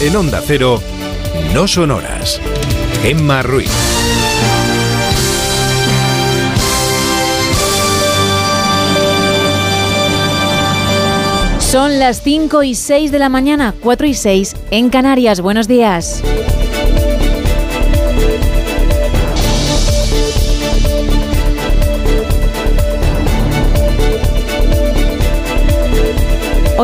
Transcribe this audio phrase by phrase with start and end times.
[0.00, 0.82] En Onda Cero,
[1.54, 2.40] no son horas.
[3.04, 3.70] Emma Ruiz.
[11.72, 15.40] Son las 5 y 6 de la mañana, 4 y 6 en Canarias.
[15.40, 16.22] Buenos días.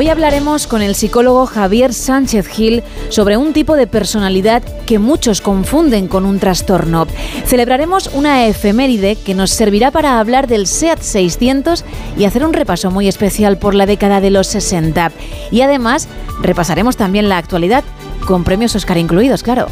[0.00, 5.40] Hoy hablaremos con el psicólogo Javier Sánchez Gil sobre un tipo de personalidad que muchos
[5.40, 7.08] confunden con un trastorno.
[7.46, 11.84] Celebraremos una efeméride que nos servirá para hablar del SEAT 600
[12.16, 15.10] y hacer un repaso muy especial por la década de los 60.
[15.50, 16.06] Y además
[16.42, 17.82] repasaremos también la actualidad
[18.24, 19.66] con premios Oscar incluidos, claro.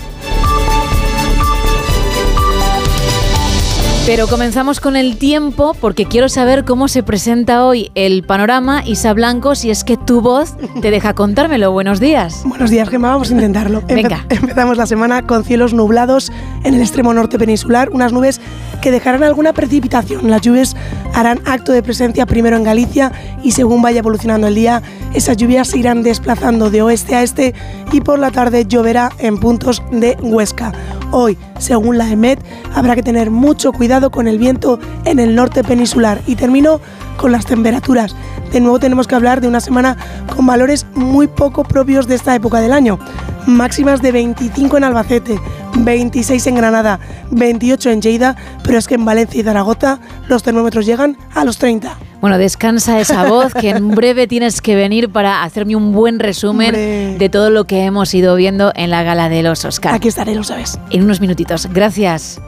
[4.07, 8.85] Pero comenzamos con el tiempo porque quiero saber cómo se presenta hoy el panorama.
[8.87, 11.73] Isa Blanco, si es que tu voz te deja contármelo.
[11.73, 12.43] Buenos días.
[12.45, 13.09] Buenos días, Gemma.
[13.09, 13.83] Vamos a intentarlo.
[13.89, 14.25] Venga.
[14.29, 16.31] empezamos la semana con cielos nublados
[16.63, 18.41] en el extremo norte peninsular, unas nubes
[18.81, 20.31] que dejarán alguna precipitación.
[20.31, 20.77] Las lluvias
[21.15, 24.83] harán acto de presencia primero en Galicia y según vaya evolucionando el día,
[25.15, 27.55] esas lluvias se irán desplazando de oeste a este
[27.93, 30.73] y por la tarde lloverá en puntos de Huesca.
[31.13, 32.41] Hoy, según la EMET,
[32.75, 36.21] habrá que tener mucho cuidado con el viento en el norte peninsular.
[36.27, 36.81] Y termino
[37.17, 38.15] con las temperaturas.
[38.53, 39.97] De nuevo tenemos que hablar de una semana
[40.35, 42.99] con valores muy poco propios de esta época del año.
[43.47, 45.39] Máximas de 25 en Albacete,
[45.77, 46.99] 26 en Granada,
[47.31, 51.59] 28 en Lleida, pero es que en Valencia y Zaragoza los termómetros llegan a los
[51.59, 51.97] 30.
[52.21, 56.69] Bueno, descansa esa voz que en breve tienes que venir para hacerme un buen resumen
[56.69, 57.17] Hombre.
[57.19, 59.95] de todo lo que hemos ido viendo en la gala de los Oscar.
[59.95, 60.79] Aquí estaré, lo sabes.
[60.91, 61.69] En unos minutitos.
[61.73, 62.41] Gracias.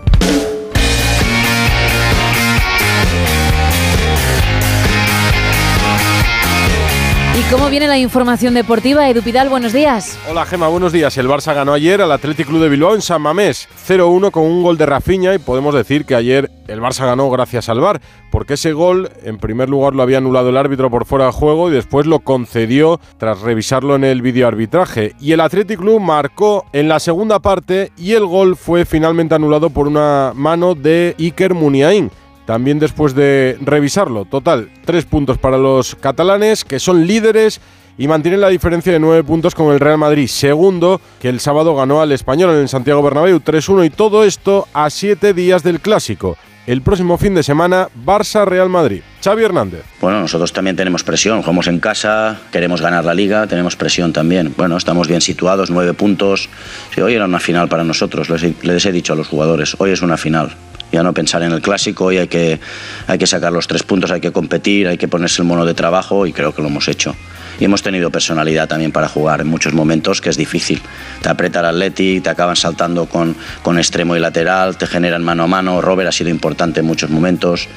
[7.51, 9.09] Cómo viene la información deportiva?
[9.09, 10.19] Edu Pidal, buenos días.
[10.29, 11.17] Hola Gema, buenos días.
[11.17, 14.63] El Barça ganó ayer al Athletic Club de Bilbao en San Mamés 0-1 con un
[14.63, 18.55] gol de Rafinha y podemos decir que ayer el Barça ganó gracias al VAR, porque
[18.55, 21.73] ese gol en primer lugar lo había anulado el árbitro por fuera de juego y
[21.73, 25.15] después lo concedió tras revisarlo en el videoarbitraje.
[25.19, 29.71] Y el Athletic Club marcó en la segunda parte y el gol fue finalmente anulado
[29.71, 32.11] por una mano de Iker Muniain
[32.49, 34.25] también después de revisarlo.
[34.25, 37.61] Total, tres puntos para los catalanes, que son líderes
[37.99, 41.77] y mantienen la diferencia de nueve puntos con el Real Madrid, segundo, que el sábado
[41.77, 45.81] ganó al español en el Santiago Bernabéu 3-1 y todo esto a siete días del
[45.81, 46.39] clásico.
[46.67, 49.03] El próximo fin de semana, Barça-Real Madrid.
[49.23, 49.85] Xavi Hernández.
[50.01, 54.55] Bueno, nosotros también tenemos presión, jugamos en casa, queremos ganar la liga, tenemos presión también.
[54.57, 56.49] Bueno, estamos bien situados, nueve puntos.
[56.95, 59.77] Sí, hoy era una final para nosotros, les he, les he dicho a los jugadores,
[59.79, 60.57] hoy es una final.
[60.91, 62.59] Ya no pensar en el clásico, hoy hay que,
[63.07, 65.75] hay que sacar los tres puntos, hay que competir, hay que ponerse el mono de
[65.75, 67.15] trabajo y creo que lo hemos hecho.
[67.61, 70.81] Y hemos tenido personalidad también para jugar en muchos momentos, que es difícil.
[71.23, 75.43] Te aprieta el Atleti, te acaban saltando con, con extremo y lateral, te generan mano
[75.43, 75.81] a mano.
[75.81, 77.69] Robert ha sido importante en muchos momentos.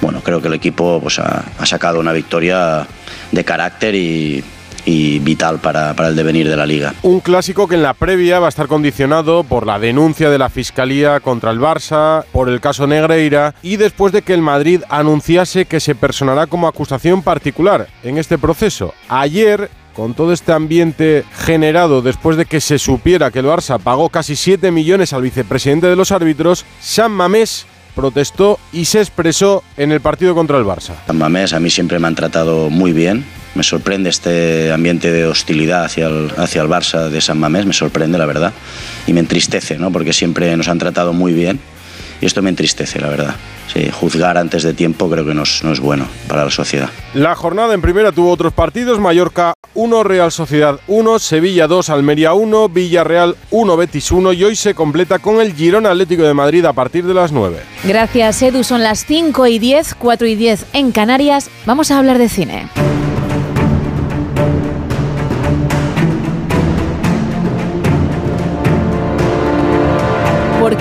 [0.00, 2.86] Bueno, creo que el equipo pues, ha sacado una victoria
[3.32, 4.44] de carácter y,
[4.86, 6.94] y vital para, para, el devenir de la liga.
[7.02, 10.48] Un clásico que en la previa va a estar condicionado por la denuncia de la
[10.48, 15.66] Fiscalía contra el Barça, por el caso Negreira y después de que el Madrid anunciase
[15.66, 18.94] que se personará como acusación particular en este proceso.
[19.08, 24.10] Ayer con todo este ambiente generado después de que se supiera que el Barça pagó
[24.10, 29.90] casi 7 millones al vicepresidente de los árbitros, San Mamés protestó y se expresó en
[29.90, 30.92] el partido contra el Barça.
[31.06, 33.24] San Mamés a mí siempre me han tratado muy bien.
[33.56, 37.72] Me sorprende este ambiente de hostilidad hacia el, hacia el Barça de San Mamés, me
[37.72, 38.52] sorprende la verdad.
[39.06, 39.90] Y me entristece, ¿no?
[39.90, 41.58] porque siempre nos han tratado muy bien.
[42.20, 43.34] Y esto me entristece, la verdad.
[43.72, 46.88] Sí, juzgar antes de tiempo creo que no es, no es, bueno para la sociedad.
[47.14, 52.32] La jornada en primera tuvo otros partidos: Mallorca 1, Real Sociedad 1, Sevilla 2, Almería
[52.32, 56.64] 1, Villarreal 1, Betis 1 y hoy se completa con el Girona Atlético de Madrid
[56.64, 57.58] a partir de las 9.
[57.84, 58.64] Gracias, Edu.
[58.64, 61.50] Son las 5 y 10, 4 y 10 en Canarias.
[61.66, 62.68] Vamos a hablar de cine.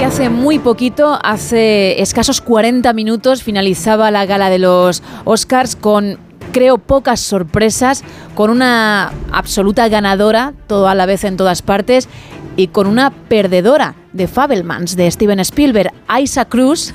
[0.05, 6.19] Hace muy poquito, hace escasos 40 minutos, finalizaba la gala de los Oscars con
[6.51, 8.03] creo pocas sorpresas,
[8.35, 12.07] con una absoluta ganadora, todo a la vez en todas partes,
[12.55, 15.91] y con una perdedora de Fabelmans, de Steven Spielberg,
[16.21, 16.93] Isa Cruz,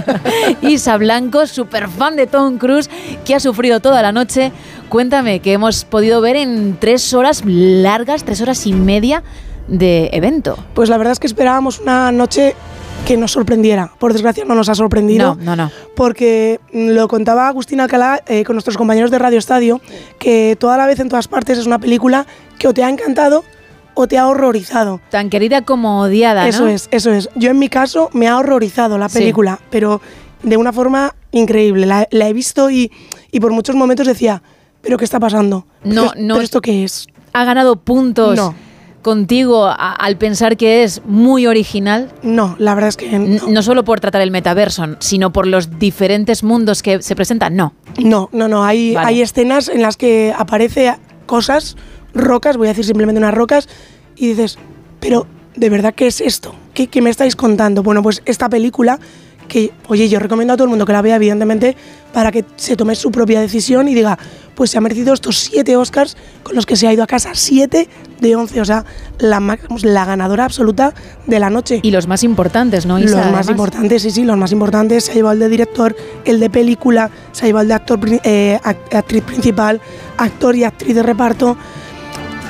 [0.62, 2.90] Isa Blanco, super fan de Tom Cruise,
[3.24, 4.52] que ha sufrido toda la noche.
[4.90, 9.22] Cuéntame, que hemos podido ver en tres horas largas, tres horas y media
[9.68, 10.56] de evento.
[10.74, 12.54] Pues la verdad es que esperábamos una noche
[13.06, 13.90] que nos sorprendiera.
[13.98, 15.34] Por desgracia no nos ha sorprendido.
[15.36, 15.70] No, no, no.
[15.96, 19.80] Porque mm, lo contaba Agustín Alcalá eh, con nuestros compañeros de Radio Estadio,
[20.18, 22.26] que toda la vez en todas partes es una película
[22.58, 23.44] que o te ha encantado
[23.94, 25.00] o te ha horrorizado.
[25.10, 26.48] Tan querida como odiada, ¿no?
[26.48, 27.28] Eso es, eso es.
[27.34, 29.18] Yo en mi caso me ha horrorizado la Sí.
[29.18, 30.00] película, pero
[30.42, 31.86] de una forma increíble.
[31.86, 32.90] La, la he visto y,
[33.32, 34.42] y por muchos momentos decía,
[34.80, 35.66] ¿pero qué está pasando?
[35.82, 37.06] No, ¿Pero, no ¿pero es- esto qué es?
[37.32, 38.54] ¿Ha ganado puntos No.
[39.02, 42.10] Contigo a- al pensar que es muy original?
[42.22, 43.48] No, la verdad es que no.
[43.48, 47.74] No solo por tratar el metaverso, sino por los diferentes mundos que se presentan, no.
[47.98, 48.64] No, no, no.
[48.64, 49.06] Hay, Vale.
[49.08, 50.94] hay escenas en las que aparece
[51.26, 51.76] cosas,
[52.14, 53.68] rocas, voy a decir simplemente unas rocas,
[54.16, 54.58] y dices,
[55.00, 55.26] pero
[55.56, 56.54] ¿de verdad qué es esto?
[56.74, 57.82] ¿Qué, qué me estáis contando?
[57.82, 58.98] Bueno, pues esta película,
[59.52, 61.76] que, oye, yo recomiendo a todo el mundo que la vea, evidentemente,
[62.14, 64.18] para que se tome su propia decisión y diga,
[64.54, 67.32] pues se ha merecido estos siete Oscars con los que se ha ido a casa,
[67.34, 67.86] siete
[68.20, 68.86] de once, o sea,
[69.18, 70.94] la, la ganadora absoluta
[71.26, 71.80] de la noche.
[71.82, 72.98] Y los más importantes, ¿no?
[72.98, 75.04] Isa, Los más importantes, sí, sí, los más importantes.
[75.04, 75.94] Se ha llevado el de director,
[76.24, 79.82] el de película, se ha llevado el de actor, eh, act- actriz principal,
[80.16, 81.58] actor y actriz de reparto.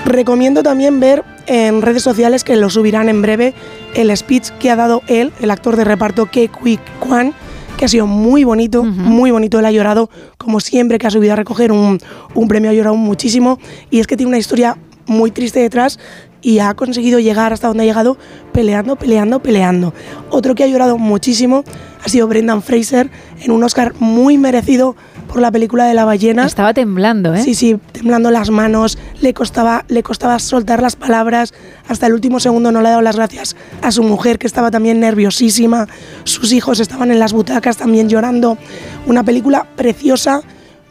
[0.05, 3.55] Recomiendo también ver en redes sociales que lo subirán en breve
[3.94, 7.35] el speech que ha dado él, el actor de reparto Ke Quick Kwan,
[7.77, 9.59] que ha sido muy bonito, muy bonito.
[9.59, 11.99] Él ha llorado, como siempre que ha subido a recoger un,
[12.35, 13.59] un premio, ha llorado muchísimo.
[13.91, 15.99] Y es que tiene una historia muy triste detrás
[16.43, 18.19] y ha conseguido llegar hasta donde ha llegado
[18.53, 19.94] peleando, peleando, peleando.
[20.31, 21.65] Otro que ha llorado muchísimo
[22.05, 23.11] ha sido Brendan Fraser
[23.41, 24.97] en un Oscar muy merecido
[25.29, 26.44] por la película de la ballena.
[26.44, 27.43] Estaba temblando, ¿eh?
[27.43, 31.54] Sí, sí, temblando las manos, le costaba, le costaba soltar las palabras,
[31.88, 34.70] hasta el último segundo no le ha dado las gracias a su mujer, que estaba
[34.70, 35.88] también nerviosísima,
[36.24, 38.58] sus hijos estaban en las butacas también llorando.
[39.06, 40.42] Una película preciosa,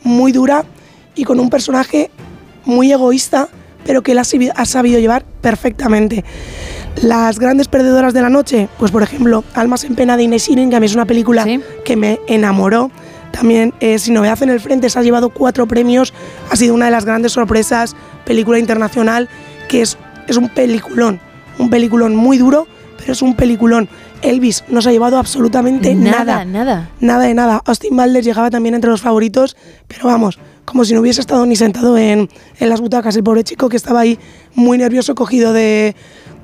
[0.03, 0.63] muy dura
[1.13, 2.09] y con un personaje
[2.65, 3.49] muy egoísta,
[3.85, 6.23] pero que él ha, sabi- ha sabido llevar perfectamente.
[7.01, 10.69] Las grandes perdedoras de la noche, pues por ejemplo, Almas en pena de Inés Irin,
[10.69, 11.59] que a mí es una película Sí.
[11.85, 12.91] que me enamoró.
[13.31, 16.13] También eh, Sin novedad en el frente se ha llevado cuatro premios,
[16.49, 17.95] ha sido una de las grandes sorpresas,
[18.25, 19.29] película internacional,
[19.68, 19.97] que es,
[20.27, 21.19] es un peliculón,
[21.59, 23.89] un peliculón muy duro, pero es un peliculón.
[24.21, 26.45] Elvis no se ha llevado absolutamente nada, nada.
[26.45, 26.89] nada.
[27.00, 27.62] Nada de nada.
[27.65, 29.57] Austin Butler llegaba también entre los favoritos,
[29.88, 32.29] pero vamos, como si no hubiese estado ni sentado en,
[32.59, 33.15] en las butacas.
[33.15, 34.19] El pobre chico que estaba ahí
[34.53, 35.95] muy nervioso, cogido de,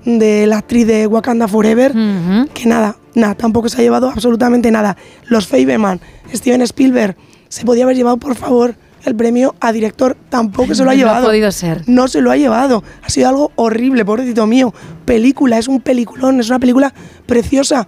[0.06, 2.48] de la actriz de Wakanda Forever, Ujú.
[2.54, 4.98] que nada, nada, tampoco se ha llevado absolutamente nada.
[5.28, 6.02] Los Fableman,
[6.34, 7.16] Steven Spielberg,
[7.48, 8.74] se podía haber llevado, por favor,
[9.08, 11.26] el premio a director, tampoco se lo ha No ha llevado.
[11.28, 11.84] podido ser.
[11.88, 12.84] No se lo ha llevado.
[13.04, 14.74] Ha sido algo horrible, pobrecito mío.
[15.06, 16.94] Película, es un peliculón, es una película
[17.26, 17.88] preciosa.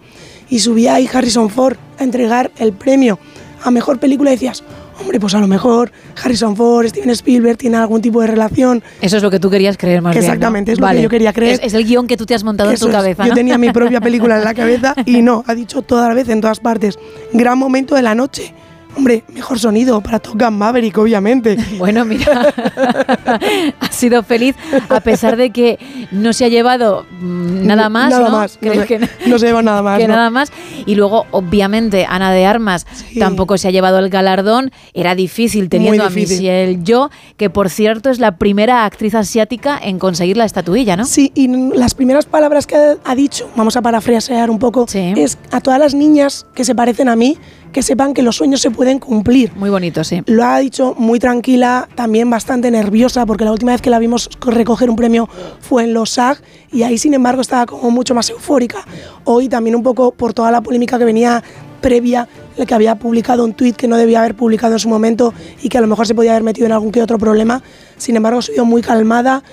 [0.50, 3.20] Y subía ahí Harrison Ford a entregar el premio
[3.64, 4.64] a mejor película y decías,
[5.00, 5.92] hombre, pues a lo mejor
[6.24, 8.82] Harrison Ford, Steven Spielberg tienen algún tipo de relación.
[9.02, 10.32] Eso es lo que tú querías creer más bien, ¿no?
[10.34, 11.54] Exactamente, es lo que yo quería creer.
[11.56, 13.58] Es, es el guion que tú te has montado Eso en tu cabeza, Yo tenía
[13.58, 16.60] mi propia película en la cabeza y no, ha dicho toda la vez en todas
[16.60, 16.98] partes.
[17.34, 18.54] Gran momento de la noche.
[18.96, 21.58] Hombre, mejor sonido para Top Gun Maverick, obviamente.
[21.78, 22.54] Bueno, mira,
[23.80, 24.56] ha sido feliz
[24.90, 25.80] a pesar de que
[26.12, 28.38] no se ha llevado mm, nada más, Nada ¿no?
[28.38, 28.60] más.
[28.62, 30.00] No se, que no- se lleva nada más.
[30.00, 30.16] que ¿no?
[30.16, 30.52] nada más.
[30.86, 33.20] Y luego, obviamente, Ana de Armas Sí.
[33.20, 34.72] tampoco se ha llevado el galardón.
[34.94, 36.38] Era difícil teniendo difícil.
[36.38, 40.96] a Michelle Yo, que por cierto es la primera actriz asiática en conseguir la estatuilla,
[40.98, 41.06] ¿no?
[41.06, 45.14] Sí, y las primeras palabras que ha- ha dicho, vamos a parafrasear un poco, Sí.
[45.16, 47.38] es a todas las niñas que se parecen a mí,
[47.72, 49.52] que sepan que los sueños se pueden cumplir.
[49.56, 50.24] Muy bonito, sí.
[50.26, 54.30] Lo ha dicho muy tranquila, también bastante nerviosa, porque la última vez que la vimos
[54.40, 55.30] co- recoger un premio
[55.62, 58.80] fue en los SAG y ahí, sin embargo, estaba como mucho más eufórica.
[59.24, 61.44] Hoy también un poco por toda la polémica que venía
[61.82, 62.28] previa,
[62.68, 65.78] que había publicado un tuit que no debía haber publicado en su momento y que
[65.78, 67.62] a lo mejor se podía haber metido en algún que otro problema.
[67.98, 69.44] Sin embargo, ha sido muy calmada,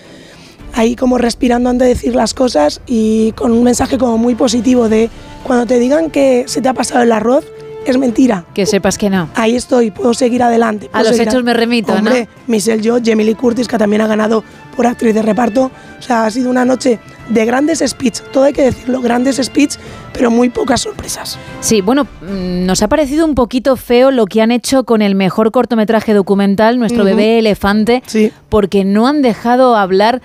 [0.75, 4.88] ahí como respirando antes de decir las cosas y con un mensaje como muy positivo
[4.88, 5.08] de
[5.44, 7.44] cuando te digan que se te ha pasado el arroz,
[7.90, 9.28] es mentira Que sepas que no.
[9.34, 10.90] ahí estoy, puedo seguir adelante.
[10.92, 11.98] A los hechos me remito, ¿no?
[11.98, 14.42] Hombre, Michelle Yeoh, Jamie Lee Curtis, que también ha ganado
[14.76, 15.70] por actriz de reparto.
[15.98, 16.98] O sea, ha sido una noche
[17.30, 19.74] de grandes speech, todo hay que decirlo, grandes speech,
[20.12, 21.38] pero muy pocas sorpresas.
[21.60, 25.14] Sí, bueno, mm, nos ha parecido un poquito feo lo que han hecho con el
[25.14, 28.32] mejor cortometraje documental, Nuestro bebé elefante, Sí.
[28.48, 30.20] porque no han dejado hablar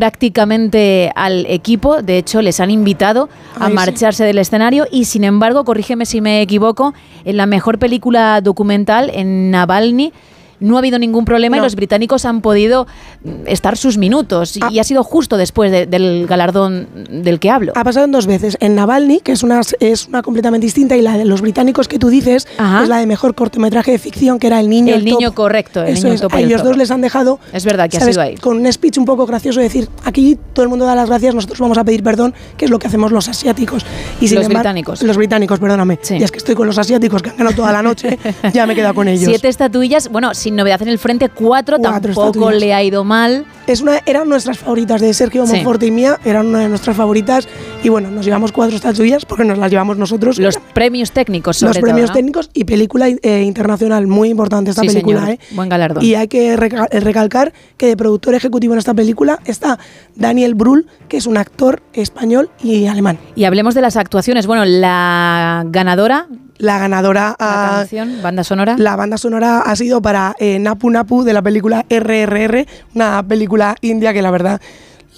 [0.00, 3.28] prácticamente al equipo, de hecho les han invitado
[3.58, 3.74] a Ay, sí.
[3.74, 6.94] marcharse del escenario y sin embargo, corrígeme si me equivoco,
[7.26, 10.14] en la mejor película documental, en Navalny,
[10.60, 12.86] no ha habido ningún problema y los británicos han podido
[13.24, 14.56] mm, estar sus minutos.
[14.56, 14.80] Y, Ah.
[14.80, 17.72] ha sido justo después de- del galardón del que hablo.
[17.74, 18.56] Ha pasado en dos veces.
[18.60, 21.98] En Navalny, que es una, es una completamente distinta, y la de los británicos que
[21.98, 22.82] tú dices Ajá.
[22.82, 24.94] es la de mejor cortometraje de ficción, que era El Niño.
[24.94, 25.34] El niño Top.
[25.34, 26.20] correcto, El Eso niño es.
[26.20, 27.38] Topo A y el ellos dos les han dejado.
[27.52, 28.36] Es verdad que ha sido ahí.
[28.36, 31.34] Con un speech un poco gracioso de decir: aquí todo el mundo da las gracias,
[31.34, 33.84] nosotros vamos a pedir perdón, que es lo que hacemos los asiáticos.
[34.20, 35.02] Y sin Los embargo- británicos.
[35.02, 35.98] Los británicos, perdóname.
[36.02, 36.16] Sí.
[36.18, 38.18] Y es que estoy con los asiáticos que han ganado toda la noche,
[38.52, 39.24] ya me he quedado con ellos.
[39.26, 43.44] Siete estatuillas, bueno, sin novedad en el frente, cuatro, Cuatro tampoco le ha ido mal.
[43.68, 45.54] Es una, eran nuestras favoritas de Sergio Sí.
[45.54, 47.46] Monforte y mía, eran una de nuestras favoritas.
[47.84, 50.38] Y bueno, nos llevamos cuatro estatuillas porque nos las llevamos nosotros.
[50.40, 54.08] Los premios técnicos, sobre los premios técnicos y película eh, internacional.
[54.08, 55.34] Muy importante esta Sí, película, señor.
[55.34, 55.38] ¿eh?
[55.52, 56.04] Buen galardón.
[56.04, 59.78] Y hay que reca- recalcar que de productor ejecutivo en esta película está
[60.16, 63.18] Daniel Brühl, que es un actor español y alemán.
[63.36, 64.48] Y hablemos de las actuaciones.
[64.48, 66.26] Bueno, la ganadora,
[66.60, 68.76] La ganadora la a- canción, banda sonora.
[68.78, 73.74] La banda sonora ha sido para eh, Napu Napu de la película RRR, una película
[73.80, 74.60] india que la verdad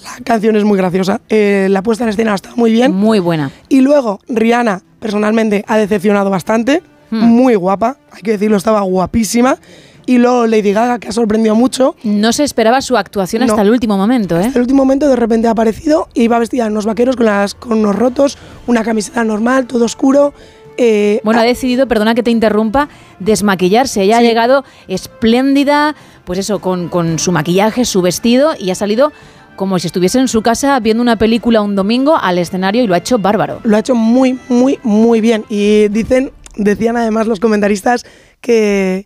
[0.03, 1.21] la canción es muy graciosa.
[1.29, 2.93] Eh, la puesta en escena está muy bien.
[2.93, 3.51] Muy buena.
[3.69, 7.25] Y luego Rihanna personalmente ha decepcionado bastante, Hmm.
[7.25, 9.57] muy guapa, hay que decirlo, estaba guapísima.
[10.05, 11.95] Y luego Lady Gaga que ha sorprendido mucho.
[12.03, 13.61] No se esperaba su actuación hasta No.
[13.61, 14.51] el último momento, ¿eh?
[14.53, 17.53] El último momento de repente ha aparecido y iba vestida en unos vaqueros con, las,
[17.55, 20.33] con unos rotos, una camiseta normal, todo oscuro.
[20.77, 22.89] Eh, Bueno, ha ah, decidido, perdona que te interrumpa,
[23.19, 24.03] desmaquillarse.
[24.03, 29.11] Ella ha llegado espléndida, pues eso, con, con su maquillaje, su vestido, y ha salido
[29.55, 32.95] como si estuviese en su casa viendo una película un domingo al escenario y lo
[32.95, 33.59] ha hecho bárbaro.
[33.63, 35.45] lo ha hecho muy, muy, muy bien.
[35.49, 38.05] Y dicen, decían además los comentaristas
[38.41, 39.05] que,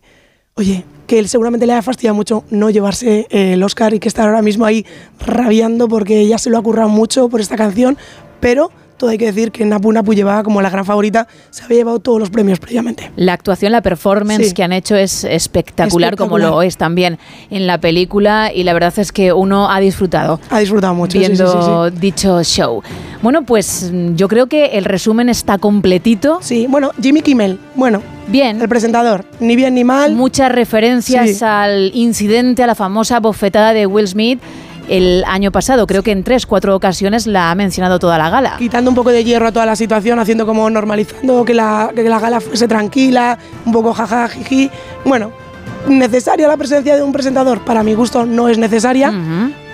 [0.54, 4.08] oye, que él seguramente le ha fastidiado mucho no llevarse eh, el Oscar y que
[4.08, 4.84] está ahora mismo ahí
[5.18, 7.96] rabiando porque ya se lo ha currado mucho por esta canción,
[8.40, 11.78] pero todo hay que decir que Napu Napu llevaba como la gran favorita, se había
[11.78, 13.10] llevado todos los premios previamente.
[13.16, 14.54] La actuación, la performance Sí.
[14.54, 16.50] que han hecho es espectacular, como Espectacular.
[16.50, 17.18] lo es también
[17.50, 20.40] en la película, y la verdad es que uno ha disfrutado.
[20.50, 21.18] Ha disfrutado mucho.
[21.18, 22.00] viendo sí, sí.
[22.00, 22.82] dicho show.
[23.22, 26.38] Bueno, pues yo creo que el resumen está completito.
[26.42, 28.60] Sí, bueno, Jimmy Kimmel, bueno, Bien.
[28.60, 30.12] el presentador, ni bien ni mal.
[30.14, 34.40] Muchas referencias al incidente, a la famosa bofetada de Will Smith
[34.88, 35.86] el año pasado.
[35.86, 38.56] Creo que en tres, cuatro ocasiones la ha mencionado toda la gala.
[38.58, 42.02] quitando un poco de hierro a toda la situación, haciendo como normalizando que la, que
[42.02, 44.70] la gala fuese tranquila, un poco jaja, jiji.
[45.04, 45.32] Bueno,
[45.88, 49.12] necesaria la presencia de un presentador, para mi gusto no es necesaria,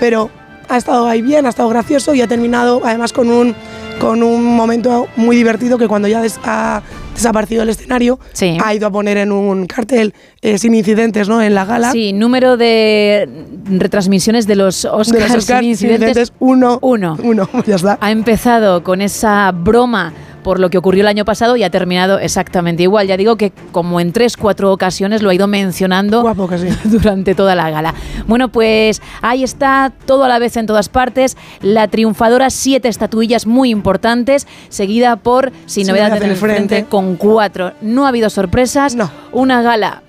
[0.01, 0.31] pero
[0.69, 3.55] ha estado ahí bien, ha estado gracioso y ha terminado además con un,
[4.01, 6.83] con un momento muy divertido que cuando ya des- ha
[7.15, 8.59] desaparecido el escenario, Sí.
[8.65, 11.41] ha ido a poner en un cartel eh, sin incidentes ¿no?
[11.43, 11.93] en la gala.
[11.93, 13.29] Sí, número de
[13.67, 16.09] retransmisiones de los Oscars, de los Oscars, sin sin incidentes.
[16.09, 16.79] incidentes, uno.
[16.83, 17.17] Uno.
[17.23, 17.99] Uno, ya está.
[18.01, 20.13] Ha empezado con esa broma
[20.45, 23.09] por lo que ocurrió el año pasado y ha terminado exactamente igual.
[23.09, 26.69] Ya digo que como en tres, cuatro ocasiones lo ha ido mencionando Guapo sí.
[26.85, 27.95] durante toda la gala.
[28.29, 31.37] Bueno, pues ahí está, todo a la vez en todas partes.
[31.63, 36.85] La triunfadora, siete estatuillas muy importantes, seguida por Sin Sin novedad en el frente, frente.
[36.89, 37.73] con cuatro.
[37.81, 38.95] No ha habido sorpresas.
[38.95, 39.11] No.
[39.33, 40.03] Una gala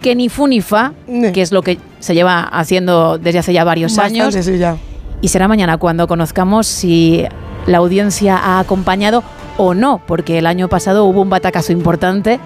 [0.00, 0.92] que ni fu ni fa,
[1.32, 4.44] que es lo que se lleva haciendo desde hace ya varios Bastante, años.
[4.44, 4.76] sí, ya.
[5.20, 7.24] Y será mañana cuando conozcamos si
[7.66, 9.24] la audiencia ha acompañado
[9.56, 12.40] o no, porque el año pasado hubo un batacazo importante.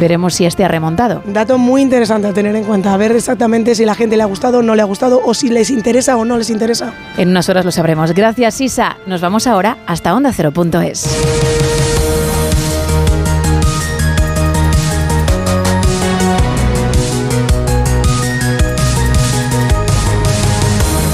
[0.00, 1.22] Veremos si este ha remontado.
[1.26, 4.26] Dato muy interesante a tener en cuenta, a ver exactamente si la gente le ha
[4.26, 6.92] gustado o no le ha gustado, o si les interesa o no les interesa.
[7.16, 8.12] En unas horas lo sabremos.
[8.12, 8.96] Gracias, Isa.
[9.06, 11.57] Nos vamos ahora hasta onda0.es.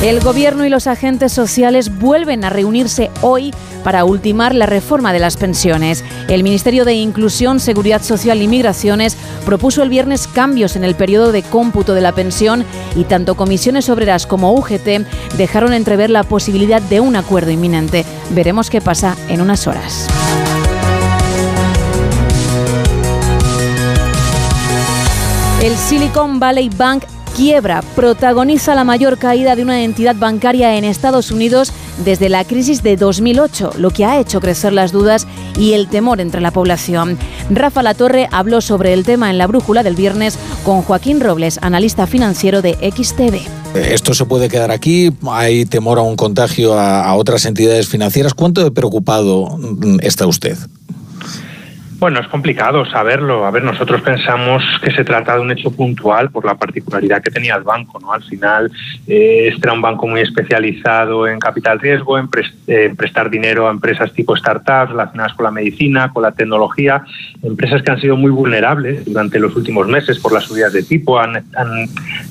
[0.05, 5.19] El gobierno y los agentes sociales vuelven a reunirse hoy para ultimar la reforma de
[5.19, 6.05] las pensiones.
[6.29, 11.33] El Ministerio de Inclusión, Seguridad Social y Migraciones propuso el viernes cambios en el periodo
[11.33, 15.07] de cómputo de la pensión y tanto comisiones obreras como UGT
[15.39, 18.05] dejaron entrever la posibilidad de un acuerdo inminente.
[18.29, 20.07] Veremos qué pasa en unas horas.
[25.63, 31.31] El Silicon Valley Bank quiebra, protagoniza la mayor caída de una entidad bancaria en Estados
[31.31, 31.73] Unidos
[32.05, 35.27] desde la crisis de 2008, lo que ha hecho crecer las dudas
[35.59, 37.19] y el temor entre la población.
[37.51, 42.07] Rafa Latorre habló sobre el tema en la brújula del viernes con Joaquín Robles, analista
[42.07, 43.41] financiero de XTV.
[43.75, 48.35] Esto se puede quedar aquí, hay temor a un contagio a, a otras entidades financieras.
[48.35, 50.57] ¿Cuánto de preocupado mm, está usted?
[51.99, 53.47] Bueno, es complicado saberlo.
[53.47, 57.31] A ver, nosotros pensamos que se trata de un hecho puntual por la particularidad que
[57.31, 57.99] tenía el banco.
[58.01, 58.13] ¿no?
[58.13, 58.71] Al final,
[59.07, 62.29] eh, este era un banco muy especializado en capital riesgo, en,
[62.97, 67.05] prestar dinero a empresas tipo startups relacionadas con la medicina, con la tecnología,
[67.43, 71.19] empresas que han sido muy vulnerables durante los últimos meses por las subidas de tipo,
[71.19, 71.45] han,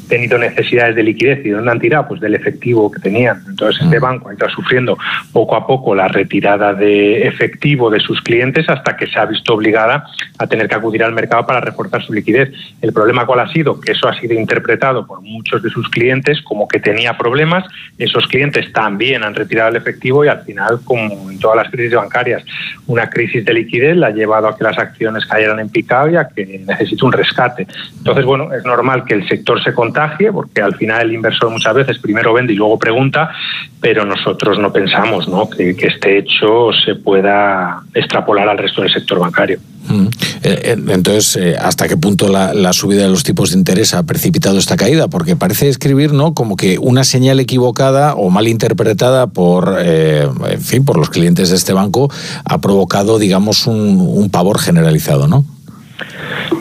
[0.09, 1.45] tenido necesidades de liquidez.
[1.45, 2.07] ¿Y dónde han tirado?
[2.09, 3.41] Pues del efectivo que tenían.
[3.47, 4.01] Entonces, este mm.
[4.01, 4.97] banco ha ido sufriendo
[5.31, 9.52] poco a poco la retirada de efectivo de sus clientes hasta que se ha visto
[9.53, 10.05] obligada
[10.37, 12.51] a tener que acudir al mercado para reforzar su liquidez.
[12.81, 13.79] El problema cuál ha sido?
[13.79, 17.65] Que eso ha sido interpretado por muchos de sus clientes como que tenía problemas,
[17.97, 21.95] esos clientes también han retirado el efectivo y al final, como en todas las crisis
[21.95, 22.43] bancarias,
[22.87, 26.15] una crisis de liquidez la ha llevado a que las acciones cayeran en picado y
[26.15, 27.67] a que necesite un rescate.
[27.97, 31.73] Entonces, bueno, es normal que el sector se contagie porque al final el inversor muchas
[31.73, 33.31] veces primero vende y luego pregunta,
[33.79, 39.42] pero nosotros no pensamos que este hecho se pueda extrapolar al resto del sector bancario.
[39.87, 40.05] Mm.
[40.05, 40.09] Eh,
[40.43, 44.57] eh, entonces, eh, ¿hasta qué punto la, subida de los tipos de interés ha precipitado
[44.57, 45.07] esta caída?
[45.07, 46.33] Porque parece escribir, ¿no?
[46.33, 51.55] Como que una señal equivocada o mal interpretada por, en fin, por los clientes de
[51.55, 52.09] este banco
[52.45, 55.45] ha provocado, digamos, un, un pavor generalizado, ¿no?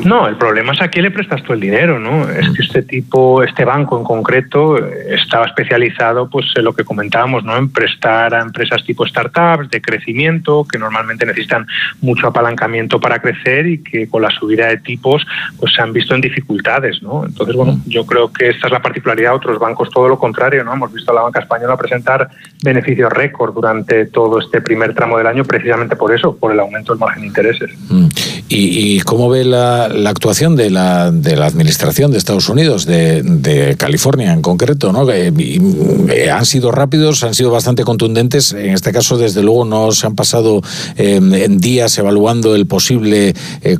[0.04, 2.28] No, el problema es a quién le prestas tú el dinero, ¿no?
[2.28, 7.44] Es que este tipo, este banco en concreto, estaba especializado, pues, en lo que comentábamos,
[7.44, 7.56] ¿no?
[7.56, 11.66] En prestar a empresas tipo startups de crecimiento, que normalmente necesitan
[12.00, 15.25] mucho apalancamiento para crecer y que con la subida de tipos,
[15.58, 17.25] pues, se han visto en dificultades, ¿no?
[17.25, 20.64] Entonces, bueno, yo creo que esta es la particularidad de otros bancos, todo lo contrario,
[20.64, 20.72] ¿no?
[20.72, 22.28] Hemos visto a la banca española presentar
[22.62, 26.92] beneficios récord durante todo este primer tramo del año, precisamente por eso, por el aumento
[26.92, 27.70] del margen de intereses.
[27.88, 28.06] Mm.
[28.49, 33.75] ¿Y, y cómo ve la, actuación de la, de la Administración de Estados Unidos, de,
[33.79, 35.11] California en concreto, ¿no?
[35.11, 38.53] eh, han sido rápidos, han sido bastante contundentes.
[38.53, 40.61] En este caso, desde luego, no se han pasado
[40.97, 43.77] em, en días evaluando el posible eh,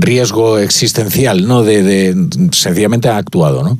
[0.00, 1.62] riesgo existencial, ¿no?
[1.62, 2.14] De,
[2.52, 3.78] sencillamente ha actuado, ¿no?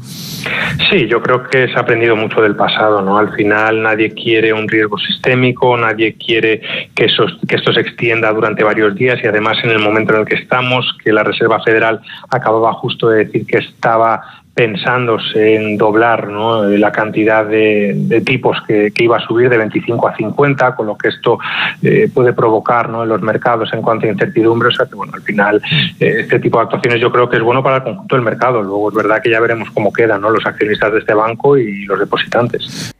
[0.90, 3.18] Sí, yo creo que se ha aprendido mucho del pasado, ¿no?
[3.18, 6.60] Al final nadie quiere un riesgo sistémico, nadie quiere
[6.94, 10.20] que, eso, que esto se extienda durante varios días y además en el momento en
[10.20, 14.22] el que estamos, que la Reserva Federal acababa justo de decir que estaba
[14.54, 20.76] pensándose en doblar la cantidad de, tipos que, iba a subir de 25 a 50,
[20.76, 21.38] con lo que esto
[21.82, 24.68] eh, puede provocar en los mercados en cuanto a incertidumbre.
[24.68, 25.60] O sea que, bueno, al final,
[25.98, 28.62] eh, este tipo de actuaciones yo creo que es bueno para el conjunto del mercado.
[28.62, 31.98] Luego es verdad que ya veremos cómo quedan los accionistas de este banco y los
[31.98, 32.93] depositantes.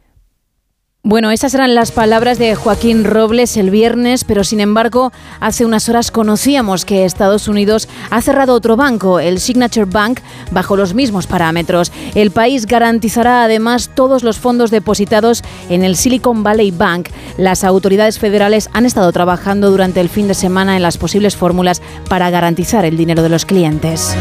[1.06, 5.90] Bueno, esas eran las palabras de Joaquín Robles el viernes, pero sin embargo, hace unas
[5.90, 10.20] horas conocíamos que Estados Unidos ha cerrado otro banco, el Signature Bank,
[10.50, 11.92] bajo los mismos parámetros.
[12.14, 17.10] El país garantizará además todos los fondos depositados en el Silicon Valley Bank.
[17.36, 21.82] Las autoridades federales han estado trabajando durante el fin de semana en las posibles fórmulas
[22.08, 24.16] para garantizar el dinero de los clientes.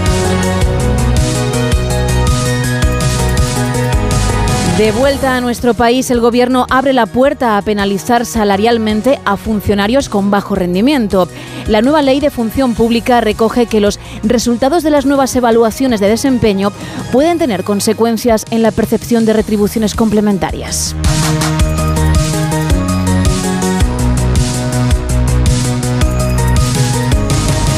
[4.78, 10.10] De vuelta a nuestro país, el Gobierno abre la puerta a penalizar salarialmente a funcionarios
[10.10, 11.30] con bajo rendimiento.
[11.68, 16.10] La nueva ley de función pública recoge que los resultados de las nuevas evaluaciones de
[16.10, 16.72] desempeño
[17.12, 20.96] pueden tener consecuencias en la percepción de retribuciones complementarias.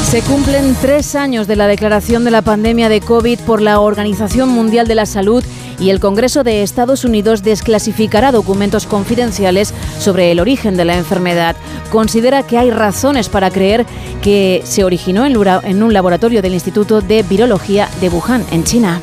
[0.09, 4.47] Se cumplen tres años de la declaración de la pandemia de COVID por la Organización
[4.47, 5.43] Mundial de la Salud
[5.79, 11.55] y el Congreso de Estados Unidos desclasificará documentos confidenciales sobre el origen de la enfermedad.
[11.91, 13.85] Considera que hay razones para creer
[14.21, 19.01] que se originó en un laboratorio del Instituto de Virología de Wuhan, en China.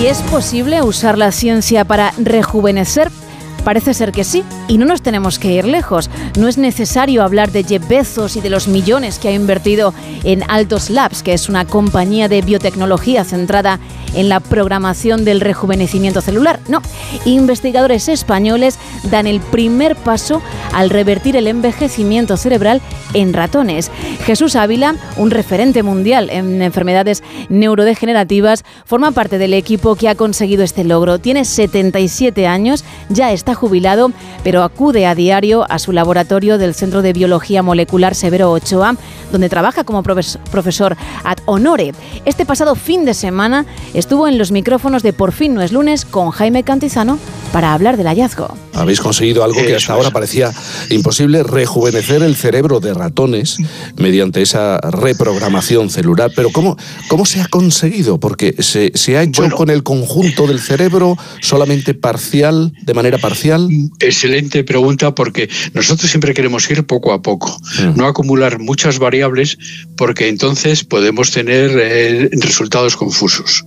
[0.00, 3.10] ¿Y es posible usar la ciencia para rejuvenecer?
[3.68, 6.08] Parece ser que sí, y no nos tenemos que ir lejos.
[6.38, 9.92] No es necesario hablar de Jeff Bezos y de los millones que ha invertido
[10.24, 13.78] en Altos Labs, que es una compañía de biotecnología centrada
[14.14, 16.60] en la programación del rejuvenecimiento celular.
[16.66, 16.80] No,
[17.26, 18.78] investigadores españoles
[19.10, 20.40] dan el primer paso
[20.72, 22.80] al revertir el envejecimiento cerebral
[23.12, 23.90] en ratones.
[24.24, 30.64] Jesús Ávila, un referente mundial en enfermedades neurodegenerativas, forma parte del equipo que ha conseguido
[30.64, 31.18] este logro.
[31.18, 37.02] Tiene 77 años, ya está jubilado, pero acude a diario a su laboratorio del Centro
[37.02, 38.96] de Biología Molecular Severo Ochoa,
[39.30, 41.92] donde trabaja como profesor ad honore.
[42.24, 46.04] Este pasado fin de semana estuvo en los micrófonos de Por fin no es lunes
[46.04, 47.18] con Jaime Cantizano
[47.52, 48.56] para hablar del hallazgo.
[48.74, 50.52] Habéis conseguido algo que hasta ahora parecía
[50.90, 53.56] imposible, rejuvenecer el cerebro de ratones
[53.96, 56.30] mediante esa reprogramación celular.
[56.36, 56.76] Pero ¿cómo,
[57.08, 58.20] cómo se ha conseguido?
[58.20, 63.37] Porque se, se ha hecho con el conjunto del cerebro solamente parcial, de manera parcial.
[64.00, 67.96] Excelente pregunta porque nosotros siempre queremos ir poco a poco, mm.
[67.96, 69.58] no acumular muchas variables
[69.96, 73.64] porque entonces podemos tener eh, resultados confusos.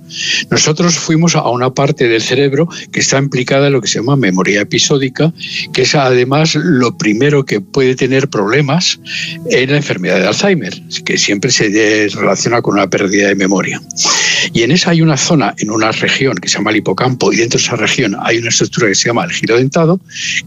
[0.50, 4.16] Nosotros fuimos a una parte del cerebro que está implicada en lo que se llama
[4.16, 5.34] memoria episódica,
[5.74, 9.00] que es además lo primero que puede tener problemas
[9.50, 11.70] en la enfermedad de Alzheimer, que siempre se
[12.14, 13.82] relaciona con una pérdida de memoria.
[14.54, 17.38] Y en esa hay una zona, en una región que se llama el hipocampo, y
[17.38, 19.58] dentro de esa región hay una estructura que se llama el giro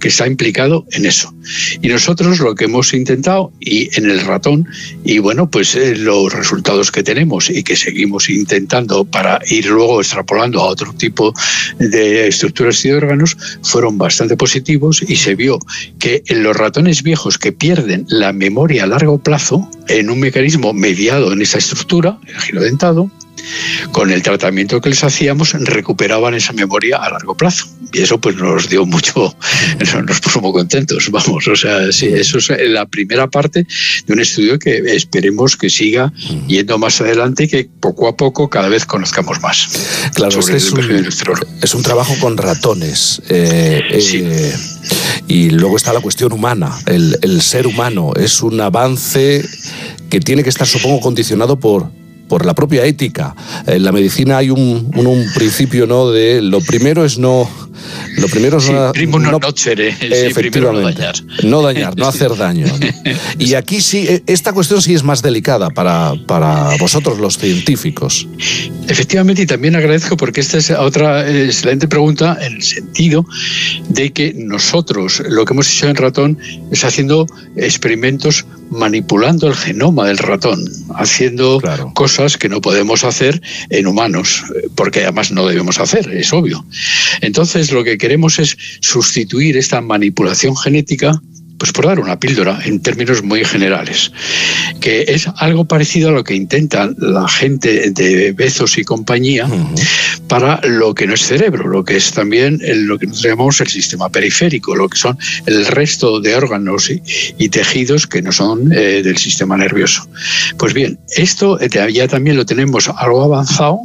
[0.00, 1.34] que está implicado en eso.
[1.82, 4.66] Y nosotros lo que hemos intentado, y en el ratón,
[5.04, 10.00] y bueno, pues eh, los resultados que tenemos y que seguimos intentando para ir luego
[10.00, 11.34] extrapolando a otro tipo
[11.78, 15.58] de estructuras y de órganos, fueron bastante positivos y se vio
[15.98, 20.72] que en los ratones viejos que pierden la memoria a largo plazo, en un mecanismo
[20.72, 23.10] mediado en esa estructura, el giro dentado,
[23.92, 27.66] con el tratamiento que les hacíamos recuperaban esa memoria a largo plazo.
[27.92, 29.36] Y eso pues nos dio mucho,
[30.06, 31.46] nos puso muy contentos, vamos.
[31.46, 33.66] O sea, sí, eso es la primera parte
[34.06, 36.12] de un estudio que esperemos que siga
[36.46, 39.68] yendo más adelante y que poco a poco cada vez conozcamos más.
[40.14, 41.06] Claro, este es, un,
[41.62, 43.22] es un trabajo con ratones.
[43.28, 44.56] Eh, eh,
[45.28, 46.76] y luego está la cuestión humana.
[46.86, 49.44] El, el ser humano es un avance
[50.10, 51.90] que tiene que estar, supongo, condicionado por
[52.28, 53.34] por la propia ética.
[53.66, 56.10] En la medicina hay un, un, principio ¿no?
[56.10, 57.48] de lo primero es no
[58.16, 59.40] lo primero es no, no,
[60.00, 61.02] efectivamente,
[61.42, 61.96] no dañar.
[61.96, 62.66] no hacer daño.
[63.38, 68.26] Y aquí sí, e, esta cuestión sí es más delicada para, para vosotros los científicos.
[68.86, 73.26] Efectivamente, y también agradezco porque esta es otra excelente pregunta en el sentido
[73.88, 76.38] de que nosotros lo que hemos hecho en ratón
[76.70, 80.62] es haciendo experimentos manipulando el genoma del ratón,
[80.96, 81.62] haciendo
[81.94, 84.44] cosas que no podemos hacer en humanos,
[84.74, 86.64] porque además no debemos hacer, es obvio.
[87.20, 91.20] Entonces lo que queremos es sustituir esta manipulación genética
[91.58, 94.12] pues por dar una píldora en términos muy generales,
[94.80, 99.48] que es algo parecido a lo que intenta la gente de Bezos y compañía
[100.28, 103.68] para lo que no es cerebro, lo que es también lo que nosotros llamamos el
[103.68, 109.02] sistema periférico, lo que son el resto de órganos y, tejidos que no son eh,
[109.04, 110.08] del sistema nervioso.
[110.58, 113.78] Pues bien, esto ya también lo tenemos algo avanzado,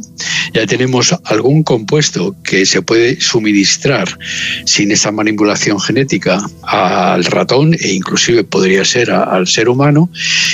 [0.52, 4.18] ya tenemos algún compuesto que se puede suministrar
[4.64, 10.10] sin esa manipulación genética al ratón e inclusive podría ser al ser humano.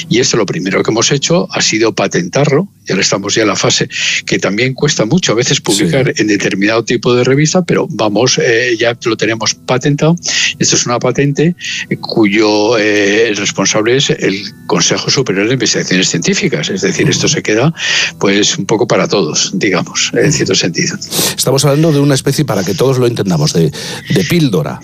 [0.09, 2.69] Y esto lo primero que hemos hecho ha sido patentarlo.
[2.89, 3.89] Y ahora estamos ya en la fase
[4.25, 8.77] que también cuesta mucho a veces publicar en determinado tipo de revista, pero vamos, eh,
[8.79, 10.15] ya lo tenemos patentado.
[10.59, 11.57] Esto es una patente
[12.01, 16.71] cuyo eh, responsable es el Consejo Superior de Investigaciones Científicas.
[16.71, 17.75] Es decir, esto se queda
[18.21, 20.97] pues un poco para todos, digamos, en cierto sentido.
[21.37, 23.73] Estamos hablando de una especie, para que todos lo entendamos, de,
[24.11, 24.81] de píldora.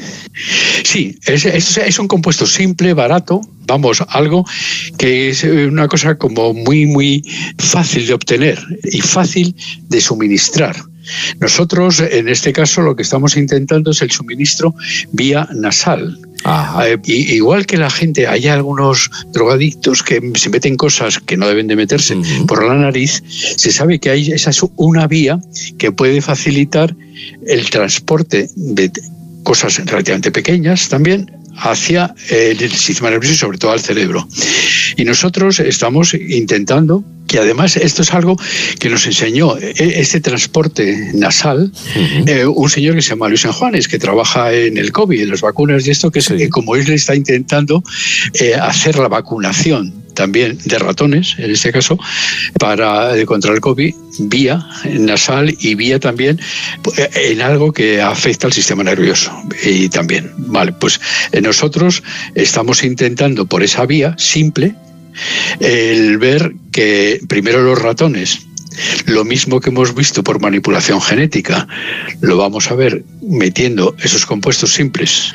[0.83, 4.45] Sí, es, es, es un compuesto simple, barato, vamos, algo
[4.99, 7.25] que es una cosa como muy, muy
[7.57, 9.57] fácil de obtener y fácil
[9.89, 10.77] de suministrar.
[11.41, 14.75] Nosotros, en este caso, lo que estamos intentando es el suministro
[15.13, 16.19] vía nasal.
[16.85, 21.67] Eh, igual que la gente, hay algunos drogadictos que se meten cosas que no deben
[21.67, 22.15] de meterse
[22.47, 23.23] por la nariz,
[23.57, 25.41] se sabe que hay, esa es una vía
[25.79, 26.95] que puede facilitar
[27.47, 28.93] el transporte de
[29.45, 34.27] cosas relativamente pequeñas también hacia el sistema nervioso y sobre todo al cerebro.
[34.97, 38.37] Y nosotros estamos intentando que además esto es algo
[38.79, 41.73] que nos enseñó e, este transporte nasal
[42.27, 45.31] eh, un señor que se llama Luis San Juanes, que trabaja en el COVID, en
[45.31, 47.83] las vacunas y esto, que es como él está intentando
[48.35, 51.99] eh, hacer la vacunación también de ratones, en este caso,
[52.59, 56.41] para eh, contra el COVID, vía nasal y vía también
[56.97, 59.33] eh, en algo que afecta al sistema nervioso.
[59.65, 61.01] Y también, vale, pues
[61.33, 62.03] eh, nosotros
[62.35, 64.75] estamos intentando por esa vía simple
[65.61, 68.47] el ver que primero los ratones
[69.05, 71.69] lo mismo que hemos visto por manipulación genética,
[72.23, 75.35] lo vamos a ver metiendo esos compuestos simples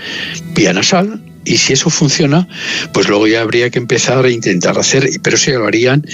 [0.56, 2.48] vía nasal y si eso funciona,
[2.92, 6.06] pues luego ya habría que empezar a intentar hacer, pero ya lo harían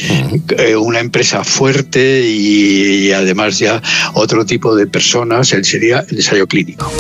[0.58, 3.82] eh, una empresa fuerte y, además ya
[4.14, 6.92] otro tipo de personas, sería el ensayo clínico.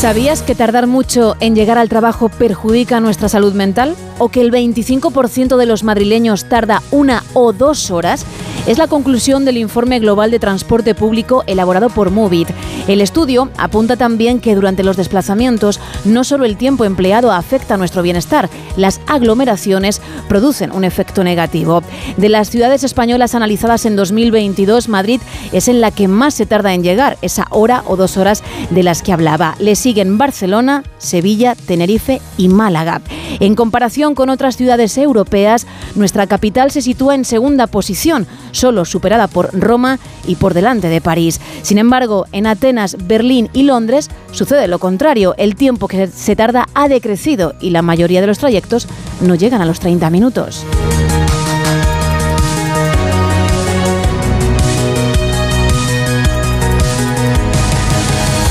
[0.00, 3.94] ¿Sabías que tardar mucho en llegar al trabajo perjudica nuestra salud mental?
[4.16, 8.24] ¿O que el 25% de los madrileños tarda una o dos horas?
[8.66, 12.48] Es la conclusión del informe global de transporte público elaborado por Movit.
[12.86, 17.76] El estudio apunta también que durante los desplazamientos no solo el tiempo empleado afecta a
[17.76, 21.82] nuestro bienestar, las aglomeraciones producen un efecto negativo.
[22.16, 25.20] De las ciudades españolas analizadas en 2022, Madrid
[25.52, 28.82] es en la que más se tarda en llegar, esa hora o dos horas de
[28.82, 29.56] las que hablaba.
[29.58, 33.00] Le siguen Barcelona, Sevilla, Tenerife y Málaga.
[33.40, 39.26] En comparación con otras ciudades europeas, nuestra capital se sitúa en segunda posición, solo superada
[39.26, 41.40] por Roma y por delante de París.
[41.62, 45.34] Sin embargo, en Atenas, Berlín y Londres sucede lo contrario.
[45.38, 48.88] El tiempo que se tarda ha decrecido y la mayoría de los trayectos
[49.20, 50.64] no llegan a los 30 minutos.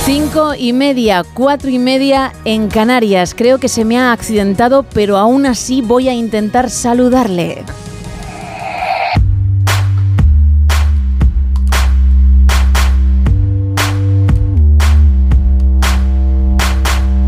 [0.05, 3.35] Cinco y media, cuatro y media en Canarias.
[3.35, 7.63] Creo que se me ha accidentado, pero aún así voy a intentar saludarle.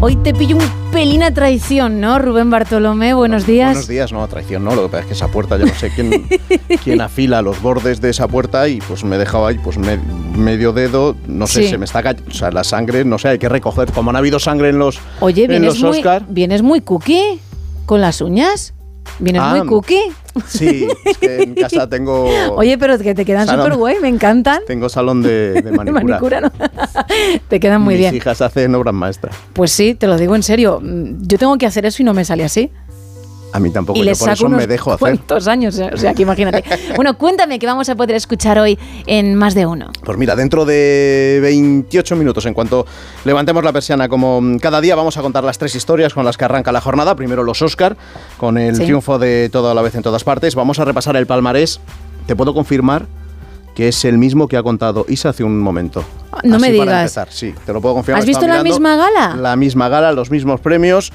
[0.03, 3.13] Hoy te pillo un pelín a traición, ¿no, Rubén Bartolomé?
[3.13, 3.69] Buenos días.
[3.73, 4.73] Buenos días, no, a traición no.
[4.73, 6.27] Lo que pasa es que esa puerta, yo no sé quién,
[6.83, 10.73] quién afila los bordes de esa puerta y pues me he dejado ahí pues medio
[10.73, 11.69] dedo, no sé, Sí.
[11.69, 13.91] se me está cayendo, o sea, la sangre, no sé, hay que recoger.
[13.91, 16.23] Como han habido sangre en los, Oye, en vienes los muy, Oscar.
[16.27, 17.39] vienes muy cookie
[17.85, 18.73] con las uñas.
[19.19, 20.01] Vienes Ah, muy cookie.
[20.47, 24.61] Sí, es que en casa tengo, Oye, pero que te quedan súper guay, me encantan.
[24.65, 26.03] tengo salón de, de manicura.
[26.03, 26.51] manicura, ¿no?
[27.49, 28.15] te quedan muy Mis bien.
[28.15, 29.35] hijas hacen obras maestras.
[29.53, 30.79] Pues sí, te lo digo en serio.
[30.81, 32.71] Mm, Yo tengo que hacer eso y no me sale así.
[33.53, 34.99] A mí tampoco, y yo les por saco eso me dejo hacer.
[34.99, 36.63] cuantos años, o sea, que imagínate.
[36.95, 39.91] bueno, cuéntame qué vamos a poder escuchar hoy en Más de Uno.
[40.03, 42.85] Pues mira, dentro de 28 minutos, en cuanto
[43.25, 46.45] levantemos la persiana, como cada día, vamos a contar las tres historias con las que
[46.45, 47.15] arranca la jornada.
[47.15, 47.97] Primero los Oscar,
[48.37, 48.83] con el Sí.
[48.83, 50.55] triunfo de todo a la vez en todas partes.
[50.55, 51.81] Vamos a repasar el palmarés.
[52.27, 53.05] Te puedo confirmar
[53.75, 56.03] que es el mismo que ha contado Isa hace un momento.
[56.43, 57.01] No me Así para digas.
[57.01, 58.19] empezar, sí, te lo puedo confirmar.
[58.21, 59.35] ¿Has visto la mirando misma gala?
[59.35, 61.11] La misma gala, los mismos premios.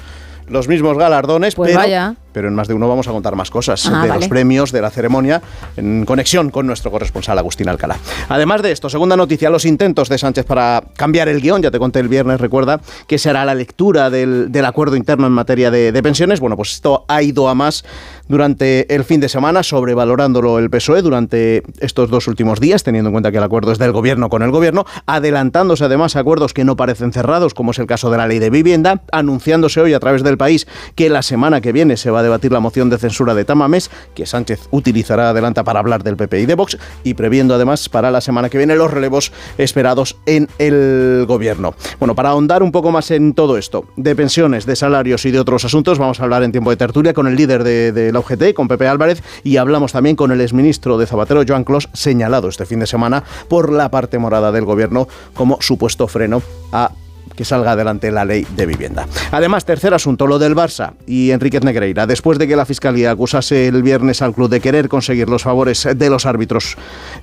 [0.49, 2.15] Los mismos galardones, Pues pero, vaya.
[2.33, 4.21] Pero en más de uno vamos a contar más cosas Ah, de vale.
[4.21, 5.41] los premios, de la ceremonia,
[5.75, 7.97] en conexión con nuestro corresponsal Agustín Alcalá.
[8.29, 11.79] Además de esto, segunda noticia, los intentos de Sánchez para cambiar el guion, ya te
[11.79, 15.91] conté el viernes, recuerda, que será la lectura del, del acuerdo interno en materia de,
[15.91, 16.39] de pensiones.
[16.39, 17.83] Bueno, pues esto ha ido a más
[18.27, 23.13] durante el fin de semana, sobrevalorándolo el PSOE durante estos dos últimos días, teniendo en
[23.13, 26.65] cuenta que el acuerdo es del gobierno con el gobierno, adelantándose además a acuerdos que
[26.65, 29.99] no parecen cerrados, como es el caso de la ley de vivienda, anunciándose hoy a
[29.99, 32.97] través del país que la semana que viene se va a debatir la moción de
[32.97, 37.13] censura de Tamames, que Sánchez utilizará adelanta para hablar del PP y de Vox, y
[37.13, 41.75] previendo además para la semana que viene los relevos esperados en el gobierno.
[41.99, 45.39] Bueno, para ahondar un poco más en todo esto, de pensiones, de salarios y de
[45.39, 48.19] otros asuntos, vamos a hablar en tiempo de tertulia con el líder de, de la
[48.19, 52.49] UGT, con Pepe Álvarez, y hablamos también con el exministro de Zapatero, Joan Clos, señalado
[52.49, 56.91] este fin de semana por la parte morada del gobierno como supuesto freno a
[57.37, 59.07] que salga adelante la ley de vivienda.
[59.31, 62.07] Además, tercer asunto, lo del Barça y Enríquez Negreira.
[62.07, 65.87] Después de que la Fiscalía acusase el viernes al club de querer conseguir los favores
[65.95, 66.75] de los árbitros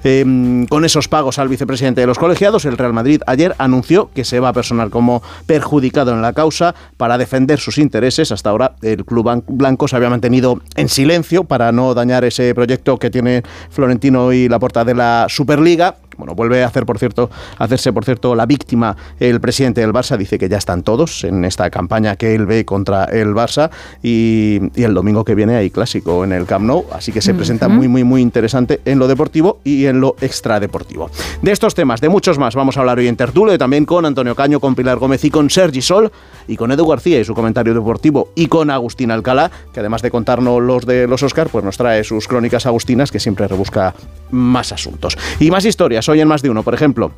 [0.05, 0.25] eh,
[0.71, 4.39] con esos pagos al vicepresidente de los colegiados, el Real Madrid ayer anunció que se
[4.41, 8.31] va a personar como perjudicado en la causa para defender sus intereses.
[8.31, 12.99] Hasta ahora el club blanco se había mantenido en silencio para no dañar ese proyecto
[12.99, 15.97] que tiene Florentino y la porta de la Superliga.
[16.17, 19.93] Bueno, vuelve a hacer, por cierto, a hacerse, por cierto, la víctima el presidente del
[19.93, 20.17] Barça.
[20.17, 23.71] Dice que ya están todos en esta campaña que él ve contra el Barça.
[24.03, 26.85] Y, y el domingo que viene hay clásico en el Camp Nou.
[26.93, 31.11] Así que se presenta muy, muy, muy interesante en lo deportivo y en lo extradeportivo.
[31.43, 34.07] De estos temas, de muchos más, vamos a hablar hoy en Tertulo y también con
[34.07, 36.11] Antonio Caño, con Pilar Gómez y con Sergi Sol
[36.47, 40.11] y con Edu García y su comentario deportivo y con Agustín Alcalá, que además de
[40.11, 43.95] contarnos los de los Oscar, pues nos trae sus crónicas agustinas que siempre rebusca
[44.31, 45.17] más asuntos.
[45.41, 47.13] Y más historias, hoy en más de uno, por ejemplo.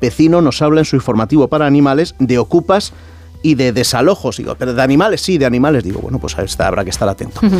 [0.00, 2.92] Vecino nos habla en su informativo para animales de ocupas
[3.42, 4.36] y de desalojos.
[4.36, 5.84] Digo, pero de animales, sí, de animales.
[5.84, 7.40] Digo, bueno, pues habrá que estar atento.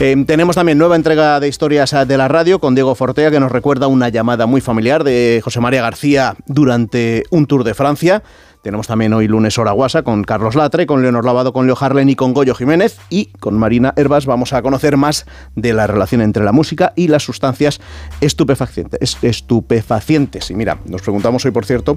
[0.00, 3.40] Eh, tenemos también nueva entrega de historias eh, de la radio con Diego Fortea, que
[3.40, 8.22] nos recuerda una llamada muy familiar de José María García durante un tour de Francia.
[8.68, 12.10] Tenemos también hoy lunes hora guasa con Carlos Latre, con Leonor Lavado, con Leo Harlen
[12.10, 12.98] y con Goyo Jiménez.
[13.08, 15.24] Y con Marina Herbas vamos a conocer más
[15.56, 17.80] de la relación entre la música y las sustancias
[18.20, 19.00] estupefacientes.
[19.00, 20.50] es- estupefacientes.
[20.50, 21.96] Y mira, nos preguntamos hoy, por cierto,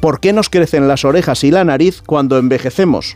[0.00, 3.14] ¿por qué nos crecen las orejas y la nariz cuando envejecemos?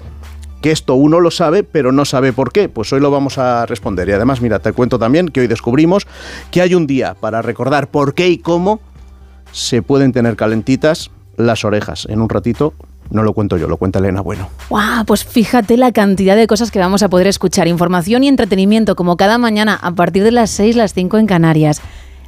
[0.61, 2.69] Que esto uno lo sabe, pero no sabe por qué.
[2.69, 4.07] Pues hoy lo vamos a responder.
[4.11, 6.07] Y además, mira, te cuento también que hoy descubrimos
[6.51, 8.81] que hay un día para recordar por qué y cómo
[9.51, 11.11] se pueden tener calentitas
[11.47, 12.07] las orejas.
[12.09, 12.75] En un ratito
[13.11, 14.49] No lo cuento yo, lo cuenta Elena Bueno.
[14.69, 15.05] ¡Wow!
[15.07, 17.67] Pues fíjate la cantidad de cosas que vamos a poder escuchar.
[17.67, 21.81] Información y entretenimiento, como cada mañana, a partir de las 6, las 5 en Canarias.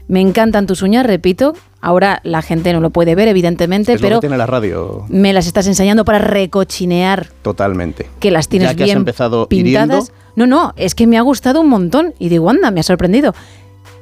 [0.09, 1.55] Me encantan tus uñas, repito.
[1.81, 5.05] Ahora la gente no lo puede ver, evidentemente, Es lo pero que tiene la radio.
[5.09, 8.09] me las estás enseñando para recochinear Totalmente.
[8.21, 9.89] que las tienes Ya que has bien empezado pintadas.
[9.89, 10.13] hiriendo.
[10.35, 12.15] No, no, es que me ha gustado un montón.
[12.19, 13.35] Y digo, anda, me ha sorprendido.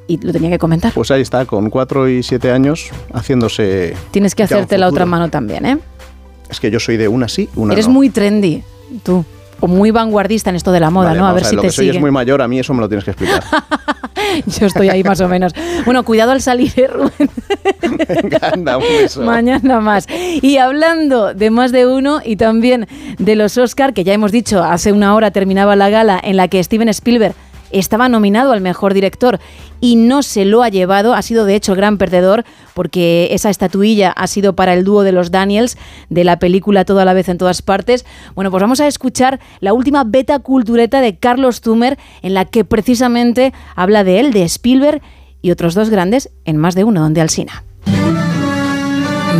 [0.07, 0.91] Y lo tenía que comentar.
[0.93, 3.95] Pues ahí está, con 4 y 7 años, haciéndose.
[4.11, 5.77] Tienes que hacerte la otra mano también, ¿eh?
[6.49, 7.93] Es que yo soy de una sí, una Eres no.
[7.93, 8.63] muy trendy,
[9.03, 9.23] tú.
[9.61, 11.27] O muy vanguardista en esto de la moda, Vale, ¿no?
[11.27, 11.97] A ver si lo te que soy sigue.
[11.97, 13.43] es muy mayor, a mí eso me lo tienes que explicar.
[14.59, 15.53] Yo estoy ahí más o menos.
[15.85, 17.29] Bueno, cuidado al salir, ¿eh, Rubén?
[18.23, 19.21] Venga, un beso.
[19.21, 20.07] Mañana más.
[20.41, 22.87] Y hablando de más de uno y también
[23.19, 26.47] de los Oscar, que ya hemos dicho, hace una hora terminaba la gala en la
[26.47, 27.35] que Steven Spielberg
[27.71, 29.39] estaba nominado al mejor director
[29.79, 33.49] y no se lo ha llevado, ha sido de hecho el gran perdedor porque esa
[33.49, 35.77] estatuilla ha sido para el dúo de los Daniels
[36.09, 38.05] de la película Todo a la vez en todas partes.
[38.35, 42.63] Bueno, pues vamos a escuchar la última beta cultureta de Carlos Zumer en la que
[42.63, 45.01] precisamente habla de él, de Spielberg
[45.41, 47.63] y otros dos grandes en más de uno, donde Alsina.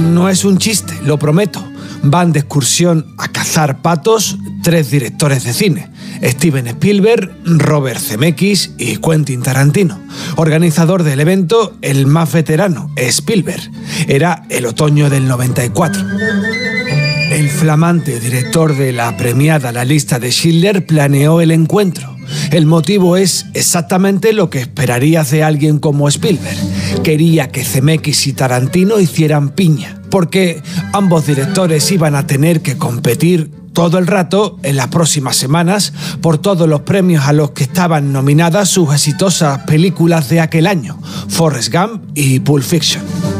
[0.02, 1.64] No es un chiste, lo prometo.
[2.04, 5.91] Van de excursión a cazar patos tres directores de cine.
[6.24, 10.00] Steven Spielberg, Robert Zemeckis y Quentin Tarantino.
[10.36, 13.62] Organizador del evento, el más veterano, Spielberg.
[14.08, 16.04] Era el otoño del 94.
[17.32, 22.16] El flamante director de la premiada La lista de Schindler planeó el encuentro.
[22.52, 26.58] El motivo es exactamente lo que esperarías de alguien como Spielberg.
[27.04, 30.62] Quería que Zemeckis y Tarantino hicieran piña, porque
[30.94, 36.38] ambos directores iban a tener que competir todo el rato en las próximas semanas por
[36.38, 41.74] todos los premios a los que estaban nominadas sus exitosas películas de aquel año, Forrest
[41.74, 43.31] Gump y Pulp Fiction.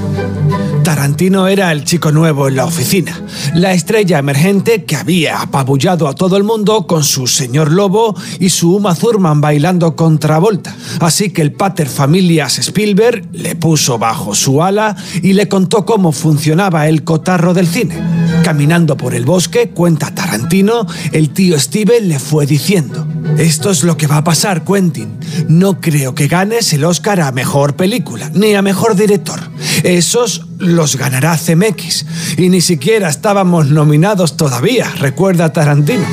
[0.92, 3.18] Tarantino era el chico nuevo en la oficina,
[3.56, 8.50] la estrella emergente que había apabullado a todo el mundo con su señor lobo y
[8.50, 10.76] su Uma Thurman bailando contra Volta.
[11.00, 16.12] Así que el pater familias Spielberg le puso bajo su ala y le contó cómo
[16.12, 17.98] funcionaba el cotarro del cine.
[18.44, 23.96] Caminando por el bosque, cuenta Tarantino, el tío Steven le fue diciendo, esto es lo
[23.96, 25.18] que va a pasar, Quentin.
[25.48, 29.40] No creo que ganes el Oscar a Mejor Película, ni a Mejor Director.
[29.84, 32.06] Esos los ganará CMX.
[32.38, 36.06] Y ni siquiera estábamos nominados todavía, recuerda Tarantino.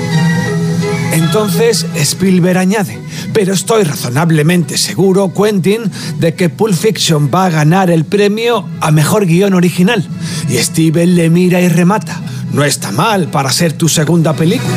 [1.12, 2.98] Entonces Spielberg añade,
[3.32, 8.90] pero estoy razonablemente seguro, Quentin, de que Pulp Fiction va a ganar el premio a
[8.90, 10.06] Mejor Guión Original.
[10.48, 12.20] Y Steven le mira y remata,
[12.52, 14.76] no está mal para ser tu segunda película.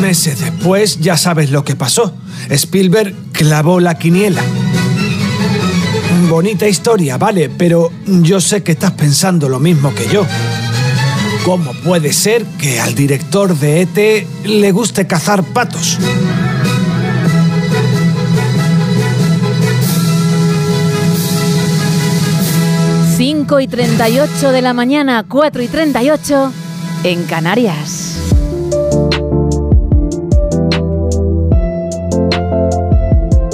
[0.00, 2.14] Meses después ya sabes lo que pasó.
[2.48, 4.42] Spielberg clavó la quiniela.
[6.30, 10.24] Bonita historia, vale, pero yo sé que estás pensando lo mismo que yo.
[11.44, 15.98] ¿Cómo puede ser que al director de ET le guste cazar patos?
[23.16, 26.52] Cinco y 38 de la mañana, 4 y 38
[27.02, 28.29] en Canarias.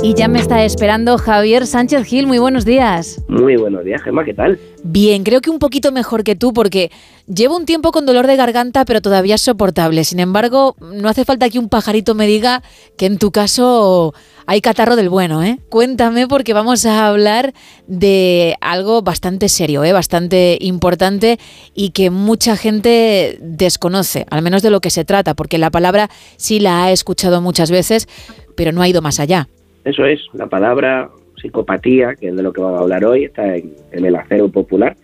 [0.06, 2.28] Y ya me está esperando Javier Sánchez Gil.
[2.28, 3.20] Muy buenos días.
[3.26, 4.56] Muy buenos días, Gemma, ¿qué tal?
[4.84, 6.92] Bien, creo que un poquito mejor que tú porque
[7.26, 10.04] llevo un tiempo con dolor de garganta, pero todavía es soportable.
[10.04, 12.62] Sin embargo, no hace falta que un pajarito me diga
[12.96, 14.14] que en tu caso
[14.46, 15.58] hay catarro del bueno, ¿eh?
[15.70, 17.52] Cuéntame porque vamos a hablar
[17.88, 19.92] de algo bastante serio, ¿eh?
[19.92, 21.40] Bastante importante
[21.74, 26.10] y que mucha gente desconoce, al menos de lo que se trata, porque la palabra
[26.36, 28.06] sí la ha escuchado muchas veces,
[28.54, 29.48] pero no ha ido más allá.
[29.86, 31.08] Eso es, la palabra
[31.40, 34.48] psicopatía, que es de lo que vamos a hablar hoy, está en, en el acero
[34.48, 34.96] popular,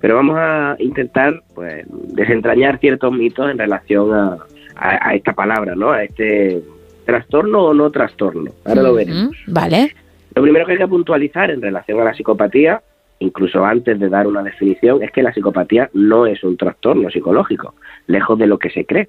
[0.00, 4.38] pero vamos a intentar pues desentrañar ciertos mitos en relación a,
[4.76, 5.90] a- a esta palabra, ¿no?
[5.90, 6.62] A este
[7.04, 8.50] trastorno o no trastorno.
[8.64, 9.36] Ahora lo veremos.
[9.48, 9.94] Vale.
[10.34, 12.80] Lo primero que hay que puntualizar en relación a la psicopatía,
[13.18, 17.74] incluso antes de dar una definición, es que la psicopatía no es un trastorno psicológico,
[18.06, 19.08] lejos de lo que se cree.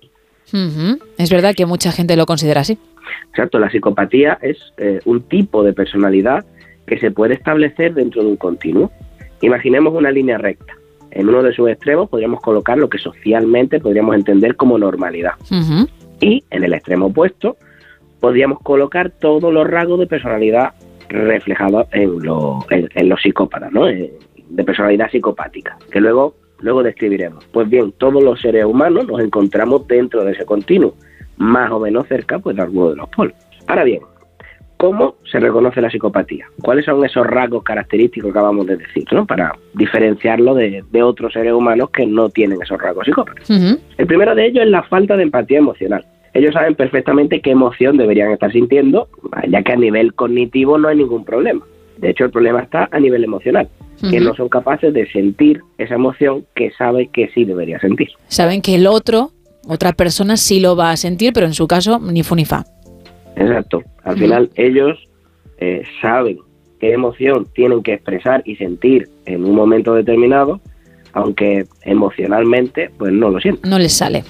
[1.20, 2.80] Es verdad que mucha gente lo considera así.
[3.30, 6.46] Exacto, la psicopatía es eh, un tipo de personalidad
[6.88, 8.92] que se puede establecer dentro de un continuo.
[9.42, 10.74] Imaginemos una línea recta.
[11.12, 15.34] En uno de sus extremos podríamos colocar lo que socialmente podríamos entender como normalidad.
[16.22, 17.58] Y en el extremo opuesto
[18.20, 20.74] podríamos colocar todos los rasgos de personalidad
[21.08, 23.88] reflejados en, lo- en- en los psicópatas, ¿no?
[23.90, 24.14] Eh,
[24.50, 27.46] de personalidad psicopática, que luego, luego describiremos.
[27.52, 30.94] Pues bien, todos los seres humanos nos encontramos dentro de ese continuo,
[31.40, 33.34] más o menos cerca pues, de alguno de los polos.
[33.68, 34.02] Ahora bien,
[34.80, 36.46] ¿Cómo se reconoce la psicopatía?
[36.62, 39.26] ¿Cuáles son esos rasgos característicos que acabamos de decir, ¿no?
[39.26, 43.50] para diferenciarlo de, de otros seres humanos que no tienen esos rasgos psicópatas?
[43.50, 46.06] El primero de ellos es la falta de empatía emocional.
[46.34, 49.10] Ellos saben perfectamente qué emoción deberían estar sintiendo,
[49.50, 51.66] ya que a nivel cognitivo no hay ningún problema.
[51.98, 53.68] De hecho, el problema está a nivel emocional,
[54.10, 58.12] que no son capaces de sentir esa emoción que sabe que sí debería sentir.
[58.28, 59.32] Saben que el otro,
[59.68, 62.66] otra persona, sí lo va a sentir, pero en su caso, ni fu ni fa.
[63.36, 63.84] Exacto.
[64.04, 64.98] Al final ellos
[65.58, 66.40] eh, saben
[66.80, 70.62] qué emoción tienen que expresar y sentir en un momento determinado,
[71.14, 73.70] aunque emocionalmente pues no lo sienten.
[73.70, 74.24] No les sale.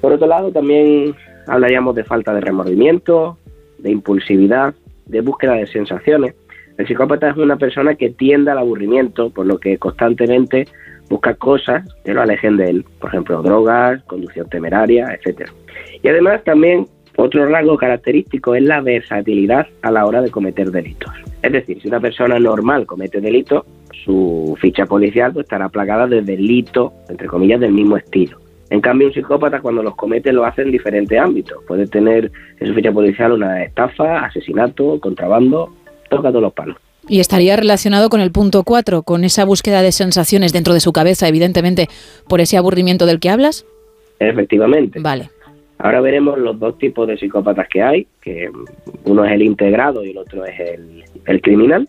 [0.00, 1.14] Por otro lado, también
[1.46, 3.38] hablaríamos de falta de remordimiento,
[3.78, 4.74] de impulsividad,
[5.06, 6.34] de búsqueda de sensaciones.
[6.78, 10.66] El psicópata es una persona que tiende al aburrimiento, por lo que constantemente
[11.10, 15.52] busca cosas que lo alejen de él, por ejemplo, drogas, conducción temeraria, etcétera.
[16.02, 16.86] Y además también
[17.16, 21.12] otro rasgo característico es la versatilidad a la hora de cometer delitos.
[21.42, 23.66] Es decir, si una persona normal comete delitos,
[24.04, 28.38] su ficha policial pues, estará plagada de delitos, entre comillas, del mismo estilo.
[28.70, 31.58] En cambio, un psicópata cuando los comete lo hace en diferentes ámbitos.
[31.66, 32.30] Puede tener
[32.60, 35.74] en su ficha policial una estafa, asesinato, contrabando,
[36.08, 36.76] toca todos los palos.
[37.10, 40.92] Y estaría relacionado con el punto 4, con esa búsqueda de sensaciones dentro de su
[40.92, 41.88] cabeza, evidentemente,
[42.28, 43.66] por ese aburrimiento del que hablas.
[44.20, 45.00] Efectivamente.
[45.00, 45.28] Vale.
[45.78, 48.48] Ahora veremos los dos tipos de psicópatas que hay, que
[49.06, 50.54] uno es el integrado y el otro es
[51.26, 51.88] el, criminal.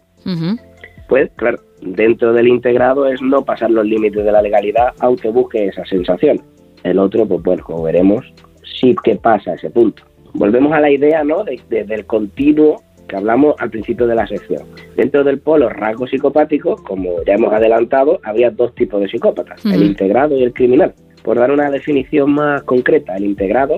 [1.07, 5.67] Pues claro, dentro del integrado es no pasar los límites de la legalidad, aunque busque
[5.67, 6.41] esa sensación.
[6.81, 8.25] El otro, pues bueno, como veremos,
[8.63, 10.01] sí que pasa ese punto.
[10.33, 12.81] Volvemos a la idea, ¿no?, de, del continuo
[13.11, 14.63] que hablamos al principio de la sección.
[14.95, 19.83] Dentro del polo rasgo psicopático, como ya hemos adelantado, habría dos tipos de psicópatas, el
[19.83, 20.93] integrado y el criminal.
[21.21, 23.75] Por dar una definición más concreta, el integrado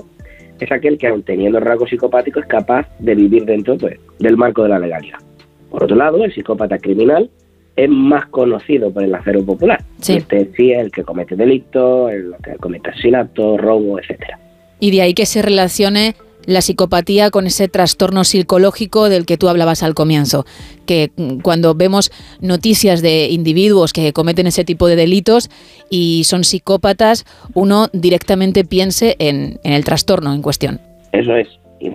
[0.60, 4.62] es aquel que, aun teniendo rasgo psicopático, es capaz de vivir dentro pues, del marco
[4.62, 5.18] de la legalidad.
[5.72, 7.32] Por otro lado, el psicópata criminal
[7.76, 9.84] es más conocido por el acero popular.
[10.00, 14.38] Este sí es el que comete delitos, el que comete asesinatos, robo, etcétera.
[14.80, 16.14] Y de ahí que se relacione
[16.46, 20.46] la psicopatía con ese trastorno psicológico del que tú hablabas al comienzo,
[20.86, 25.50] que mm, cuando vemos noticias de individuos que cometen ese tipo de delitos
[25.90, 30.80] y son psicópatas, uno directamente piense en, el trastorno en cuestión.
[31.12, 31.48] Eso es,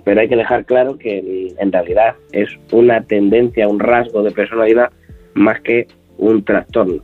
[0.05, 4.91] pero hay que dejar claro que en realidad es una tendencia, un rasgo de personalidad
[5.35, 5.87] más que
[6.19, 7.03] un trastorno.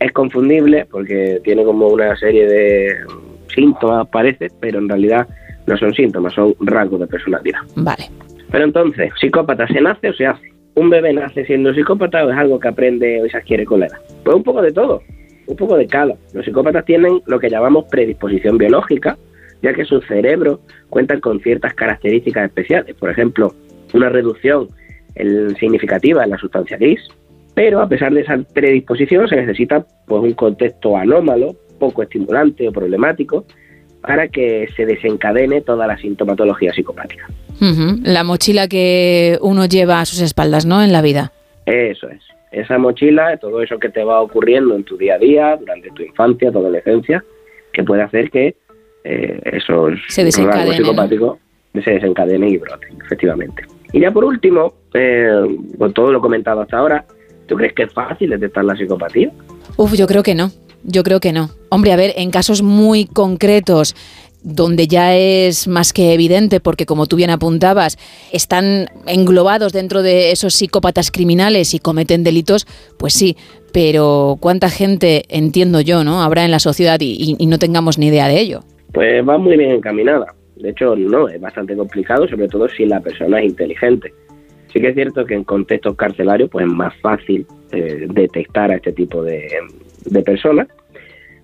[0.00, 2.94] Es confundible porque tiene como una serie de
[3.52, 5.26] síntomas, parece, pero en realidad
[5.68, 7.60] no son síntomas, son rasgos de personalidad.
[7.76, 8.10] Vale.
[8.50, 10.52] Pero entonces, ¿psicópata se nace o se hace?
[10.74, 13.86] ¿Un bebé nace siendo psicópata o es algo que aprende o se adquiere con la
[13.86, 13.98] edad?
[14.24, 15.02] Pues un poco de todo,
[15.46, 16.14] un poco de cada.
[16.32, 19.18] Los psicópatas tienen lo que llamamos predisposición biológica,
[19.62, 22.94] ya que su cerebro cuenta con ciertas características especiales.
[22.96, 23.52] Por ejemplo,
[23.92, 24.68] una reducción
[25.58, 27.00] significativa en la sustancia gris,
[27.54, 32.72] pero a pesar de esa predisposición se necesita pues, un contexto anómalo, poco estimulante o
[32.72, 33.44] problemático,
[34.08, 37.28] para que se desencadene toda la sintomatología psicopática.
[38.04, 40.82] La mochila que uno lleva a sus espaldas, ¿no?
[40.82, 41.30] En la vida.
[41.66, 42.22] Eso es.
[42.50, 46.02] Esa mochila, todo eso que te va ocurriendo en tu día a día, durante tu
[46.02, 47.22] infancia, tu adolescencia,
[47.70, 48.56] que puede hacer que
[49.04, 51.36] eh, esos se psicopáticos
[51.84, 53.64] se desencadenen y broten, efectivamente.
[53.92, 55.30] Y ya por último, eh,
[55.76, 57.04] con todo lo comentado hasta ahora,
[57.48, 59.32] ¿Tú crees que es fácil detectar la psicopatía?
[59.76, 60.50] Uf, yo creo que no.
[60.84, 61.50] Yo creo que no.
[61.70, 63.94] Hombre, a ver, en casos muy concretos
[64.42, 67.98] donde ya es más que evidente, porque como tú bien apuntabas,
[68.32, 72.66] están englobados dentro de esos psicópatas criminales y cometen delitos,
[72.98, 73.36] pues sí,
[73.72, 76.22] pero ¿cuánta gente, entiendo yo, ¿no?
[76.22, 78.60] habrá en la sociedad y, y no tengamos ni idea de ello?
[78.92, 80.34] Pues va muy bien encaminada.
[80.56, 84.12] De hecho, no, es bastante complicado, sobre todo si la persona es inteligente.
[84.72, 88.76] Sí que es cierto que en contextos carcelarios pues es más fácil eh, detectar a
[88.76, 89.48] este tipo de,
[90.22, 90.68] personas,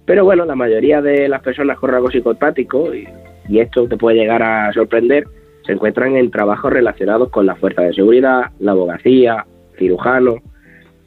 [0.04, 3.08] pero bueno, la mayoría de las personas con rasgos psicopáticos, y,
[3.48, 5.24] y, esto te puede llegar a sorprender,
[5.64, 9.46] se encuentran en trabajos relacionados con la fuerza de seguridad, la abogacía,
[9.78, 10.36] cirujano,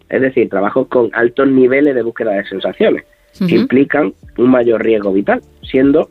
[0.09, 3.03] es decir, trabajos con altos niveles de búsqueda de sensaciones,
[3.37, 6.09] que implican un mayor riesgo vital, siendo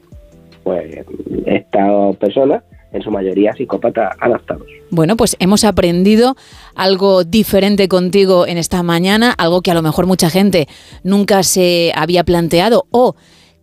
[0.63, 1.05] pues
[1.47, 2.63] estas personas
[2.97, 4.67] en su mayoría psicópatas adaptados.
[4.91, 6.37] Bueno, pues hemos aprendido
[6.75, 10.69] algo diferente contigo en esta mañana, algo que a lo mejor mucha gente
[11.03, 13.15] nunca se había planteado o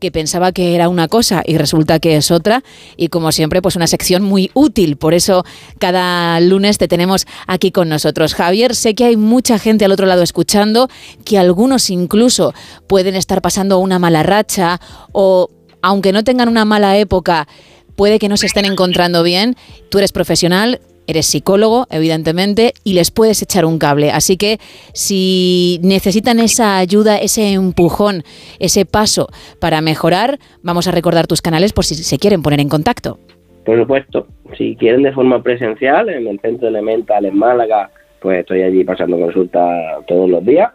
[0.04, 2.62] que pensaba que era una cosa y resulta que es otra.
[2.98, 4.98] Y como siempre, pues una sección muy útil.
[4.98, 5.46] Por eso
[5.80, 8.36] cada lunes te tenemos aquí con nosotros.
[8.36, 10.90] Javier, sé que hay mucha gente al otro lado escuchando,
[11.24, 12.54] que algunos incluso
[12.86, 14.82] pueden estar pasando una mala racha
[15.14, 15.50] o,
[15.82, 17.48] aunque no tengan una mala época,
[17.96, 19.56] puede que no se estén encontrando bien.
[19.90, 24.12] Tú eres profesional, eres psicólogo, evidentemente, y les puedes echar un cable.
[24.12, 24.60] Así que
[24.94, 28.24] si necesitan esa ayuda, ese empujón,
[28.60, 29.28] ese paso
[29.60, 33.20] para mejorar, vamos a recordar tus canales por si se quieren poner en contacto.
[33.66, 34.28] Por supuesto,
[34.58, 37.90] si quieren de forma presencial, en el centro elemental en Málaga,
[38.22, 40.72] pues estoy allí pasando consulta todos los días.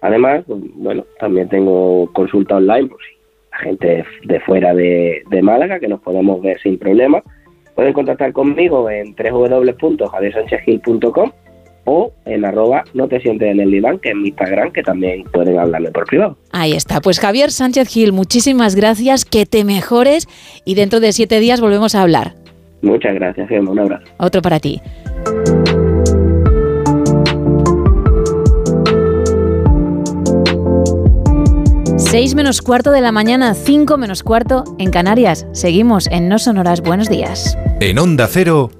[0.00, 3.19] Además, pues, bueno, también tengo consulta online, por si
[3.52, 7.22] la gente de fuera de, de Málaga, que nos podemos ver sin problema
[7.80, 11.30] Pueden contactar conmigo en www.javiersanchezgil.com
[11.86, 15.24] o en arroba no te sientes en el diván, que es mi Instagram, que también
[15.24, 16.36] pueden hablarme por privado.
[16.52, 17.00] Ahí está.
[17.00, 20.28] Pues Javier Sánchez Gil, muchísimas gracias, que te mejores
[20.66, 22.34] y dentro de siete días volvemos a hablar.
[22.82, 23.70] Muchas gracias, Gemma.
[23.70, 24.04] Un abrazo.
[24.18, 24.82] Otro para ti.
[32.10, 35.46] 6 menos cuarto de la mañana, 5 menos cuarto en Canarias.
[35.52, 36.80] Seguimos en No Sonoras.
[36.80, 37.56] Buenos días.
[37.78, 38.72] En Onda Cero,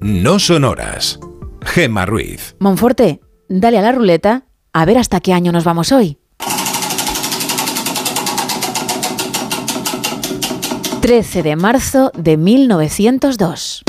[0.00, 1.18] No Sonoras.
[1.62, 2.54] Gema Ruiz.
[2.60, 6.18] Monforte, dale a la ruleta a ver hasta qué año nos vamos hoy.
[11.00, 13.82] 13 de marzo de 1902.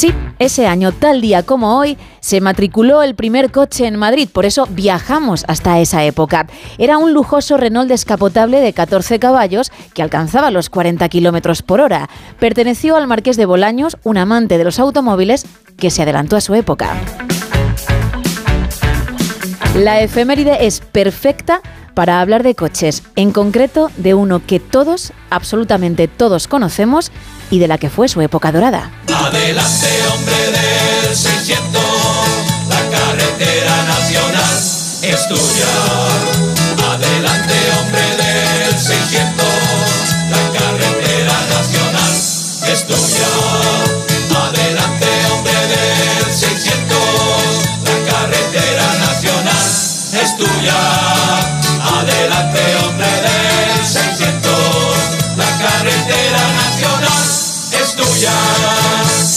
[0.00, 4.46] Sí, ese año, tal día como hoy, se matriculó el primer coche en Madrid, por
[4.46, 6.46] eso viajamos hasta esa época.
[6.78, 12.08] Era un lujoso Renault descapotable de 14 caballos que alcanzaba los 40 kilómetros por hora.
[12.38, 15.44] Perteneció al marqués de Bolaños, un amante de los automóviles
[15.76, 16.96] que se adelantó a su época.
[19.74, 21.60] La efeméride es perfecta
[21.94, 27.10] para hablar de coches, en concreto de uno que todos, absolutamente todos conocemos
[27.50, 28.90] y de la que fue su época dorada.
[29.12, 30.36] Adelante, hombre
[31.06, 31.82] del 600,
[32.68, 34.56] la carretera nacional
[35.02, 35.66] es tuya.
[36.92, 37.29] Adelante,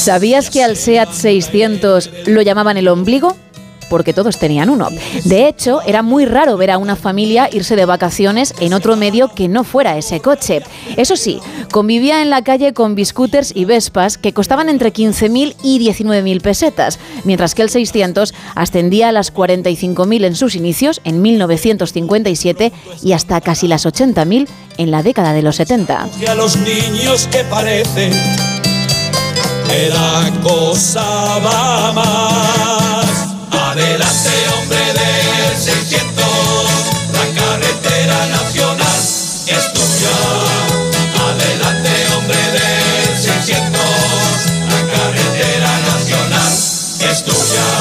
[0.03, 3.37] ¿Sabías que al SEAT 600 lo llamaban el ombligo?
[3.89, 4.89] Porque todos tenían uno.
[5.23, 9.29] De hecho, era muy raro ver a una familia irse de vacaciones en otro medio
[9.29, 10.61] que no fuera ese coche.
[10.97, 11.39] Eso sí,
[11.71, 16.99] convivía en la calle con biscooters y vespas que costaban entre 15.000 y 19.000 pesetas,
[17.23, 22.73] mientras que el 600 ascendía a las 45.000 en sus inicios, en 1957,
[23.03, 24.49] y hasta casi las 80.000
[24.79, 26.09] en la década de los 70.
[26.19, 28.11] Y a los niños que parecen
[29.67, 33.05] que la cosa va más.
[33.51, 36.02] Adelante, hombre del 600,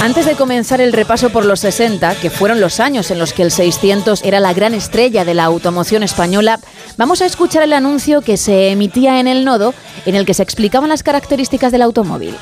[0.02, 3.42] Antes de comenzar el repaso por los 60, que fueron los años en los que
[3.42, 6.58] el 600 era la gran estrella de la automoción española,
[6.96, 9.74] vamos a escuchar el anuncio que se emitía en el nodo
[10.04, 12.34] en el que se explicaban las características del automóvil.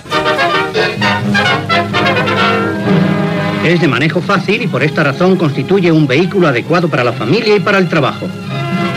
[3.63, 7.57] Es de manejo fácil y por esta razón constituye un vehículo adecuado para la familia
[7.57, 8.27] y para el trabajo.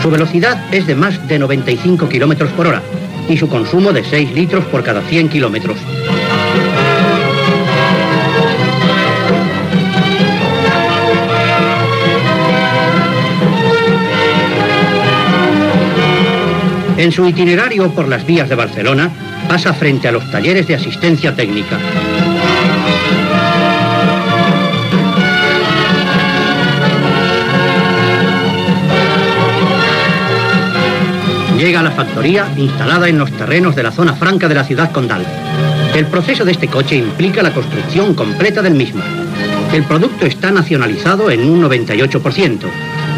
[0.00, 2.80] Su velocidad es de más de 95 kilómetros por hora
[3.28, 5.76] y su consumo de 6 litros por cada 100 kilómetros.
[16.96, 19.10] En su itinerario por las vías de Barcelona
[19.48, 21.78] pasa frente a los talleres de asistencia técnica.
[31.58, 34.92] Llega a la factoría instalada en los terrenos de la zona franca de la ciudad
[34.92, 35.26] condal.
[35.94, 39.02] El proceso de este coche implica la construcción completa del mismo.
[39.72, 42.58] El producto está nacionalizado en un 98%,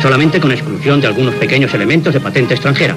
[0.01, 2.97] solamente con exclusión de algunos pequeños elementos de patente extranjera.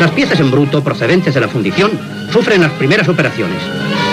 [0.00, 1.92] Las piezas en bruto procedentes de la fundición
[2.32, 3.62] sufren las primeras operaciones.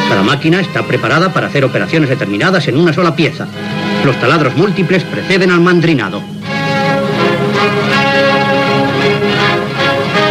[0.09, 3.47] Cada máquina está preparada para hacer operaciones determinadas en una sola pieza.
[4.05, 6.21] Los taladros múltiples preceden al mandrinado.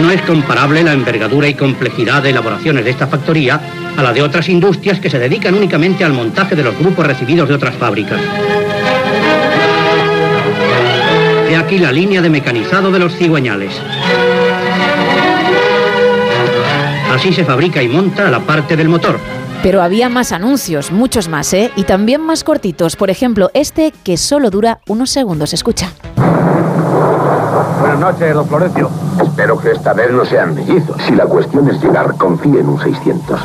[0.00, 3.60] No es comparable la envergadura y complejidad de elaboraciones de esta factoría
[3.96, 7.48] a la de otras industrias que se dedican únicamente al montaje de los grupos recibidos
[7.48, 8.20] de otras fábricas.
[11.50, 13.72] He aquí la línea de mecanizado de los cigüeñales.
[17.20, 19.18] Así se fabrica y monta la parte del motor.
[19.62, 21.70] Pero había más anuncios, muchos más, ¿eh?
[21.76, 22.96] Y también más cortitos.
[22.96, 25.52] Por ejemplo, este que solo dura unos segundos.
[25.52, 25.92] Escucha.
[27.78, 28.90] Buenas noches, don Florencio.
[29.22, 30.96] Espero que esta vez no sean mellizos.
[31.06, 33.38] Si la cuestión es llegar, confíe en un 600.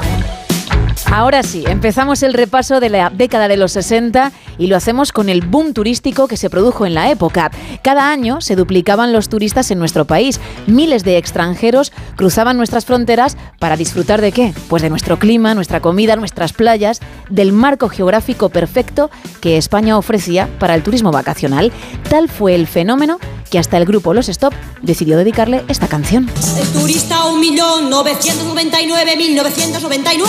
[1.12, 5.30] Ahora sí, empezamos el repaso de la década de los 60 y lo hacemos con
[5.30, 7.51] el boom turístico que se produjo en la época.
[7.84, 10.39] Cada año se duplicaban los turistas en nuestro país.
[10.68, 14.53] Miles de extranjeros cruzaban nuestras fronteras para disfrutar de qué?
[14.68, 19.10] Pues de nuestro clima, nuestra comida, nuestras playas, del marco geográfico perfecto
[19.41, 21.72] que España ofrecía para el turismo vacacional.
[22.10, 23.20] Tal fue el fenómeno
[23.50, 26.30] que hasta el grupo Los Stop decidió dedicarle esta canción.
[26.60, 30.26] El turista 1.999.1999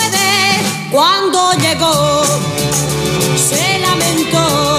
[0.90, 2.22] cuando llegó
[3.36, 4.78] se lamentó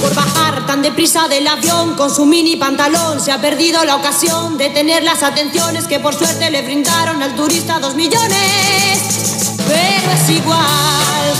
[0.00, 3.20] por bajar tan deprisa del avión con su mini pantalón.
[3.20, 7.34] Se ha perdido la ocasión de tener las atenciones que por suerte le brindaron al
[7.34, 9.56] turista dos millones.
[9.66, 11.34] Pero es igual,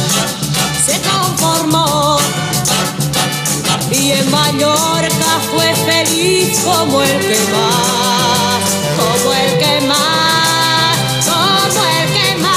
[0.85, 2.19] se conformó.
[3.99, 8.63] Y en Mallorca fue feliz como el que más,
[8.99, 12.53] como el que más, como el que más.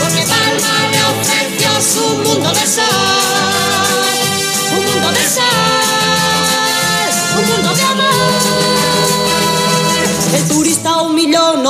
[0.00, 3.23] Porque Palma me ofreció su mundo de sol,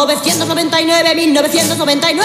[0.06, 2.22] 1.999.999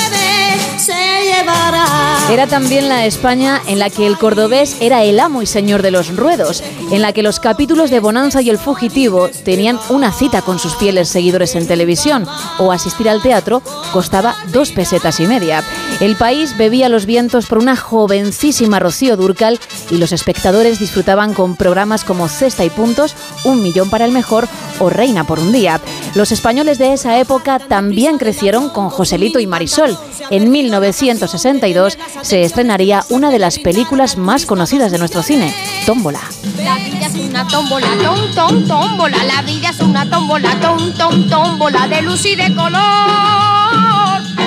[0.77, 1.85] se llevará.
[2.31, 5.91] Era también la España en la que el cordobés era el amo y señor de
[5.91, 10.41] los ruedos, en la que los capítulos de Bonanza y El Fugitivo tenían una cita
[10.41, 12.27] con sus fieles seguidores en televisión,
[12.57, 13.61] o asistir al teatro
[13.91, 15.63] costaba dos pesetas y media.
[15.99, 19.59] El país bebía los vientos por una jovencísima Rocío Durcal
[19.91, 24.47] y los espectadores disfrutaban con programas como Cesta y Puntos, Un Millón para el Mejor
[24.79, 25.81] o Reina por un Día.
[26.15, 29.97] Los españoles de esa época también crecieron con Joselito y Marisol.
[30.29, 35.53] En 1962 se estrenaría una de las películas más conocidas de nuestro cine,
[35.85, 36.21] Tómbola.
[36.63, 39.23] La vida es una tómbola, tom, tom, tómbola.
[39.23, 41.87] La vida es una tómbola, tom, tómbola.
[41.87, 43.98] De luz y de color,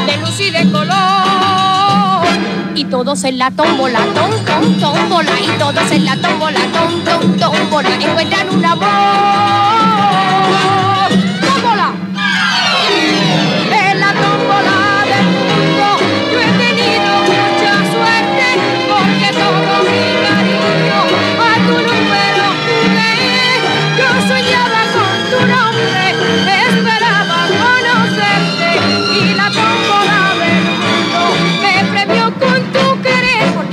[0.06, 2.26] de luz y de color.
[2.74, 5.32] Y todos en la tómbola, tom, tom, tómbola.
[5.40, 7.94] Y todos en la tómbola, tom, tom, tómbola.
[7.94, 10.31] Encuentran un amor.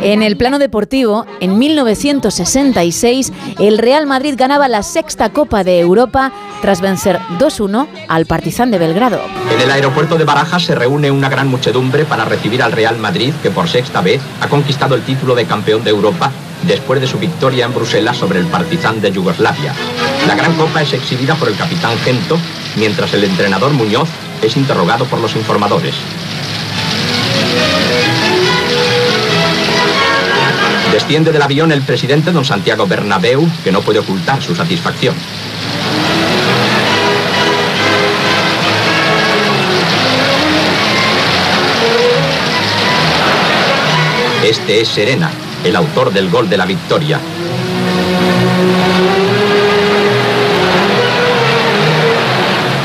[0.10, 6.32] En el plano deportivo, en 1966, el Real Madrid ganaba la sexta Copa de Europa
[6.64, 9.22] tras vencer 2-1 al Partizan de Belgrado.
[9.53, 13.36] En el aeropuerto de Barajas se reúne una gran muchedumbre para recibir al Real Madrid,
[13.43, 16.32] que por sexta vez ha conquistado el título de campeón de Europa
[16.64, 19.76] después de su victoria en Bruselas sobre el Partizan de Yugoslavia.
[20.26, 22.39] La gran copa es exhibida por el capitán Gento,
[22.78, 24.10] mientras el entrenador Muñoz
[24.41, 25.93] es interrogado por los informadores.
[31.00, 35.16] Desciende del avión el presidente don Santiago Bernabéu, que no puede ocultar su satisfacción.
[44.43, 45.32] Este es Serena,
[45.64, 47.20] el autor del gol de la victoria.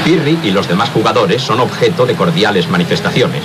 [0.04, 3.42] Pirri y los demás jugadores son objeto de cordiales manifestaciones.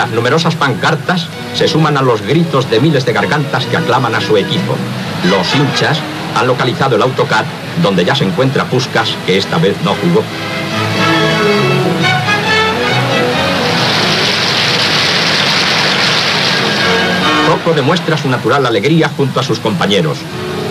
[0.00, 4.20] Las numerosas pancartas se suman a los gritos de miles de gargantas que aclaman a
[4.22, 4.74] su equipo.
[5.28, 5.98] Los hinchas
[6.34, 7.44] han localizado el autocar
[7.82, 10.24] donde ya se encuentra Puskas, que esta vez no jugó.
[17.46, 20.16] Rocco demuestra su natural alegría junto a sus compañeros.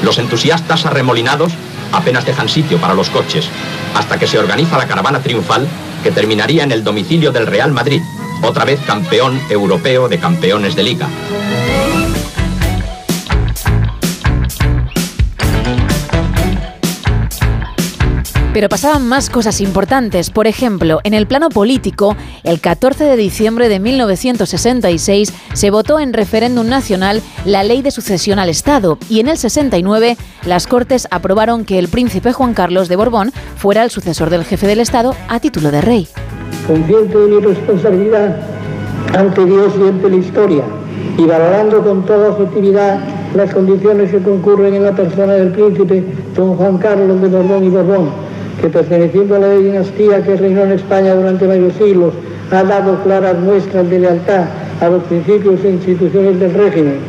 [0.02, 1.54] Los entusiastas arremolinados
[1.92, 3.48] apenas dejan sitio para los coches,
[3.94, 5.68] hasta que se organiza la caravana triunfal
[6.02, 8.02] que terminaría en el domicilio del Real Madrid,
[8.42, 11.08] otra vez campeón europeo de campeones de liga.
[18.54, 20.32] Pero pasaban más cosas importantes.
[20.32, 26.14] Por ejemplo, en el plano político, el 14 de diciembre de 1966 se votó en
[26.14, 31.64] referéndum nacional la ley de sucesión al Estado y en el 69 las Cortes aprobaron
[31.64, 35.40] que el príncipe Juan Carlos de Borbón fuera el sucesor del jefe del Estado a
[35.40, 36.08] título de rey.
[36.70, 38.36] Consciente de mi responsabilidad
[39.18, 40.64] ante Dios y ante la historia,
[41.18, 43.00] y valorando con toda objetividad
[43.34, 46.04] las condiciones que concurren en la persona del príncipe
[46.36, 48.10] don Juan Carlos de Borbón y Borbón,
[48.62, 52.14] que perteneciendo a la dinastía que reinó en España durante varios siglos,
[52.52, 54.46] ha dado claras muestras de lealtad
[54.80, 57.00] a los principios e instituciones del régimen,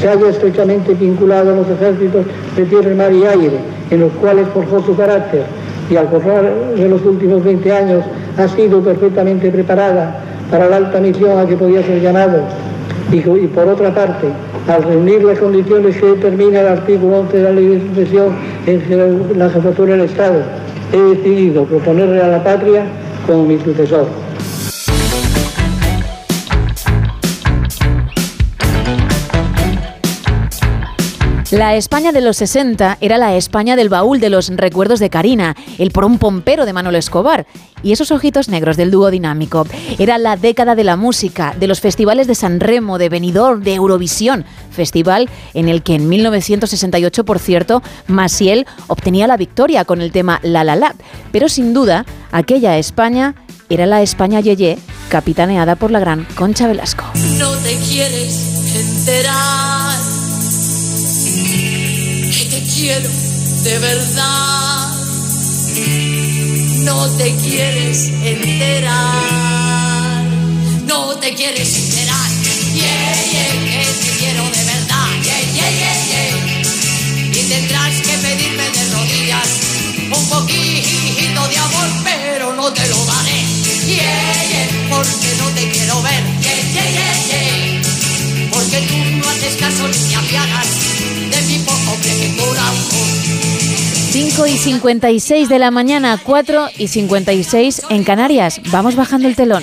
[0.00, 2.24] se haya estrechamente vinculado a los ejércitos
[2.56, 3.58] de tierra, mar y aire,
[3.90, 5.44] en los cuales forjó su carácter,
[5.90, 8.04] y al correr de los últimos 20 años
[8.38, 10.16] ha sido perfectamente preparada
[10.50, 12.40] para la alta misión a que podía ser llamado,
[13.10, 14.28] y, y por otra parte,
[14.68, 18.28] al reunir las condiciones que determina el artículo 11 de la ley de sucesión
[18.66, 20.40] en la jefatura del Estado,
[20.92, 22.84] he decidido proponerle a la patria
[23.26, 24.21] como mi sucesor.
[31.52, 35.54] La España de los 60 era la España del baúl de los recuerdos de Karina,
[35.76, 37.46] el prom pompero de Manolo Escobar
[37.82, 39.66] y esos ojitos negros del dúo dinámico.
[39.98, 43.74] Era la década de la música, de los festivales de San Remo, de Benidorm, de
[43.74, 50.10] Eurovisión, festival en el que en 1968, por cierto, Maciel obtenía la victoria con el
[50.10, 50.94] tema La La La.
[51.32, 53.34] Pero sin duda, aquella España
[53.68, 54.78] era la España Yeye,
[55.10, 57.04] capitaneada por la gran Concha Velasco.
[57.36, 60.21] No te quieres enterar
[62.82, 63.08] quiero
[63.62, 64.90] de verdad.
[66.82, 69.22] No te quieres enterar.
[70.88, 72.30] No te quieres enterar.
[72.74, 75.08] Yeah, que te quiero de verdad.
[75.22, 77.38] Yeah, yeah, yeah, yeah.
[77.38, 79.50] Y tendrás que pedirme de rodillas
[80.18, 83.44] un poquito de amor, pero no te lo daré.
[83.86, 86.22] Yeah, yeah, porque no te quiero ver.
[86.40, 88.50] Yeah, yeah, yeah, yeah.
[88.50, 91.11] Porque tú no haces caso ni te apiadas
[94.12, 98.60] 5 y 56 de la mañana, 4 y 56 en Canarias.
[98.70, 99.62] Vamos bajando el telón.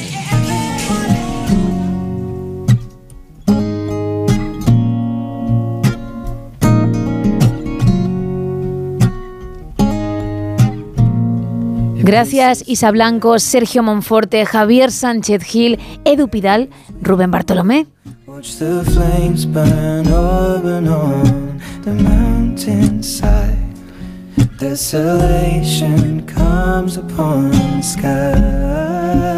[12.10, 16.70] Gracias Isa Blanco, Sergio Monforte, Javier Sánchez Gil, Edu Pidal,
[17.04, 17.86] Rubén Bartolomé.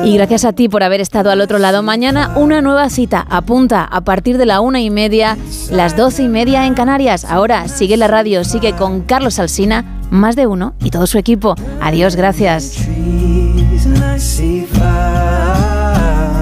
[0.04, 1.84] Y gracias a ti por haber estado al otro lado.
[1.84, 3.26] Mañana una nueva cita.
[3.30, 5.38] Apunta a partir de la una y media,
[5.70, 7.26] las doce y media en Canarias.
[7.26, 11.56] Ahora sigue la radio, sigue con Carlos Alsina, más de uno y todo su equipo.
[11.80, 12.88] Adiós, gracias.